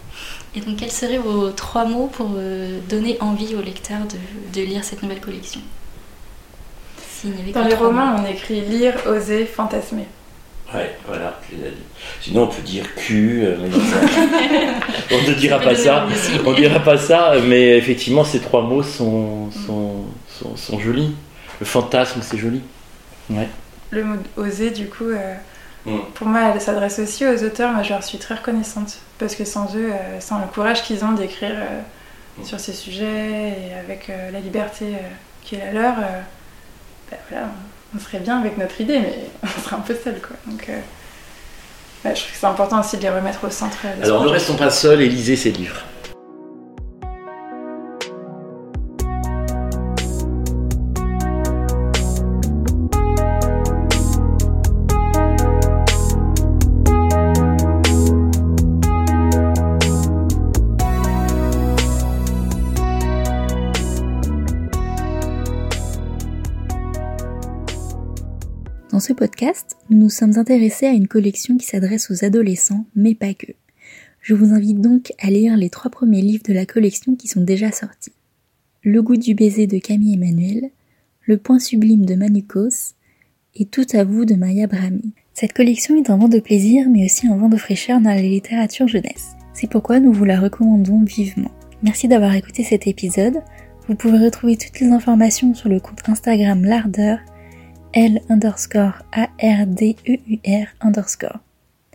Et 0.55 0.61
donc, 0.61 0.77
quels 0.77 0.91
seraient 0.91 1.19
vos 1.19 1.51
trois 1.51 1.85
mots 1.85 2.07
pour 2.13 2.31
euh, 2.37 2.79
donner 2.89 3.17
envie 3.21 3.55
au 3.55 3.61
lecteur 3.63 3.99
de, 4.01 4.61
de 4.61 4.65
lire 4.67 4.83
cette 4.85 5.03
nouvelle 5.03 5.21
collection? 5.21 5.61
Dans 7.53 7.65
les 7.65 7.75
mots. 7.75 7.85
romans, 7.87 8.17
on 8.19 8.31
écrit 8.31 8.61
lire, 8.61 8.95
oser, 9.07 9.45
fantasmer. 9.45 10.07
Ouais, 10.75 10.97
voilà, 11.07 11.39
dit. 11.51 11.57
Sinon, 12.21 12.43
on 12.43 12.47
peut 12.47 12.63
dire 12.63 12.85
cul, 12.95 13.41
euh, 13.43 13.57
mais 13.61 13.69
non, 13.69 13.79
ça- 13.79 14.25
on 15.13 15.29
ne 15.29 15.35
dira 15.35 15.59
pas 15.59 15.75
ça. 15.75 16.07
On 16.45 16.53
dira 16.53 16.79
pas 16.81 16.99
ça, 16.99 17.33
mais 17.47 17.77
effectivement, 17.79 18.23
ces 18.23 18.41
trois 18.41 18.63
mots 18.63 18.83
sont, 18.83 19.51
sont, 19.51 20.05
sont, 20.29 20.57
sont 20.57 20.79
jolis. 20.79 21.15
Le 21.61 21.67
fantasme, 21.67 22.21
c'est 22.23 22.37
joli. 22.39 22.61
Ouais. 23.31 23.49
Le 23.91 24.05
mot 24.05 24.17
oser, 24.37 24.71
du 24.71 24.87
coup, 24.89 25.05
euh, 25.09 25.35
Mm. 25.87 25.99
pour 26.15 26.27
moi, 26.27 26.53
elle 26.55 26.61
s'adresse 26.61 26.99
aussi 26.99 27.27
aux 27.27 27.43
auteurs. 27.45 27.73
Moi, 27.73 27.83
je 27.83 27.91
leur 27.91 28.03
suis 28.03 28.19
très 28.19 28.35
reconnaissante. 28.35 28.99
Parce 29.19 29.35
que 29.35 29.45
sans 29.45 29.75
eux, 29.75 29.91
euh, 29.93 30.21
sans 30.21 30.39
le 30.39 30.47
courage 30.47 30.83
qu'ils 30.83 31.05
ont 31.05 31.13
d'écrire 31.13 31.55
euh, 31.55 31.81
Mm. 32.39 32.45
sur 32.45 32.61
ces 32.61 32.73
sujets 32.73 33.57
et 33.69 33.75
avec 33.75 34.11
euh, 34.11 34.31
la 34.31 34.39
liberté 34.39 34.95
qui 35.43 35.57
est 35.57 35.59
la 35.59 35.73
leur, 35.73 35.95
bah, 35.97 37.17
voilà, 37.29 37.47
on, 37.97 37.99
serait 37.99 38.21
bien 38.21 38.39
avec 38.39 38.57
notre 38.59 38.81
idée, 38.81 39.01
mais 39.01 39.25
on 39.43 39.61
serait 39.63 39.77
un 39.77 39.81
peu 39.81 39.97
seul, 40.03 40.21
quoi. 40.21 40.37
Donc, 40.47 40.69
je 40.69 42.11
trouve 42.11 42.13
que 42.13 42.39
c'est 42.39 42.47
important 42.47 42.81
aussi 42.81 42.97
de 42.97 43.03
les 43.03 43.11
remettre 43.11 43.45
au 43.45 43.51
centre. 43.51 43.79
de 43.99 44.05
Alors, 44.05 44.23
ne 44.23 44.29
restons 44.29 44.55
pas 44.55 44.71
seuls 44.71 45.01
et 45.01 45.09
lisez 45.09 45.35
ces 45.35 45.51
livres. 45.51 45.83
Nous 69.91 69.99
nous 69.99 70.11
sommes 70.11 70.37
intéressés 70.37 70.87
à 70.87 70.93
une 70.93 71.07
collection 71.07 71.57
qui 71.57 71.67
s'adresse 71.67 72.11
aux 72.11 72.25
adolescents, 72.25 72.87
mais 72.95 73.15
pas 73.15 73.35
que. 73.35 73.53
Je 74.21 74.35
vous 74.35 74.53
invite 74.53 74.81
donc 74.81 75.13
à 75.21 75.31
lire 75.31 75.57
les 75.57 75.71
trois 75.71 75.91
premiers 75.91 76.23
livres 76.23 76.43
de 76.47 76.53
la 76.53 76.67
collection 76.67 77.15
qui 77.15 77.29
sont 77.29 77.43
déjà 77.43 77.71
sortis. 77.71 78.13
Le 78.83 79.01
goût 79.01 79.17
du 79.17 79.35
baiser 79.35 79.67
de 79.67 79.79
Camille 79.79 80.15
Emmanuel, 80.15 80.71
Le 81.23 81.37
point 81.37 81.59
sublime 81.59 82.05
de 82.05 82.15
Manukos 82.15 82.95
et 83.55 83.67
Tout 83.67 83.87
à 83.93 84.03
vous 84.03 84.25
de 84.25 84.35
Maya 84.35 84.67
Brahmi. 84.67 85.13
Cette 85.35 85.53
collection 85.53 85.97
est 85.97 86.11
un 86.11 86.17
vent 86.17 86.29
de 86.29 86.41
plaisir 86.41 86.89
mais 86.91 87.05
aussi 87.05 87.29
un 87.29 87.37
vent 87.37 87.49
de 87.49 87.57
fraîcheur 87.57 88.01
dans 88.01 88.11
la 88.11 88.23
littérature 88.23 88.89
jeunesse. 88.89 89.37
C'est 89.53 89.71
pourquoi 89.71 90.01
nous 90.01 90.13
vous 90.13 90.25
la 90.25 90.41
recommandons 90.41 91.03
vivement. 91.05 91.51
Merci 91.83 92.09
d'avoir 92.09 92.35
écouté 92.35 92.65
cet 92.65 92.87
épisode. 92.87 93.41
Vous 93.87 93.95
pouvez 93.95 94.19
retrouver 94.19 94.57
toutes 94.57 94.81
les 94.81 94.89
informations 94.89 95.55
sur 95.55 95.69
le 95.69 95.81
compte 95.81 96.09
Instagram 96.09 96.65
L'Ardeur 96.65 97.21
L 97.95 98.21
underscore 98.29 99.03
A-R-D-E-U-R 99.13 100.67
underscore. 100.81 101.39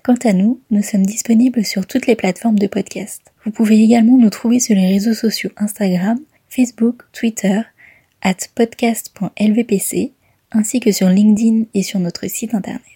Quant 0.04 0.18
à 0.24 0.34
nous, 0.34 0.60
nous 0.72 0.82
sommes 0.82 1.06
disponibles 1.06 1.64
sur 1.64 1.86
toutes 1.86 2.08
les 2.08 2.16
plateformes 2.16 2.60
de 2.60 2.68
podcast. 2.68 3.22
Vous 3.46 3.52
pouvez 3.52 3.82
également 3.82 4.18
nous 4.18 4.30
trouver 4.30 4.60
sur 4.60 4.76
les 4.76 4.88
réseaux 4.88 5.14
sociaux 5.14 5.52
Instagram, 5.56 6.20
Facebook, 6.50 7.04
Twitter, 7.14 7.62
at 8.22 8.36
podcast.lvpc, 8.56 10.12
ainsi 10.52 10.80
que 10.80 10.92
sur 10.92 11.10
LinkedIn 11.10 11.66
et 11.74 11.84
sur 11.84 12.00
notre 12.00 12.28
site 12.28 12.54
internet. 12.54 12.93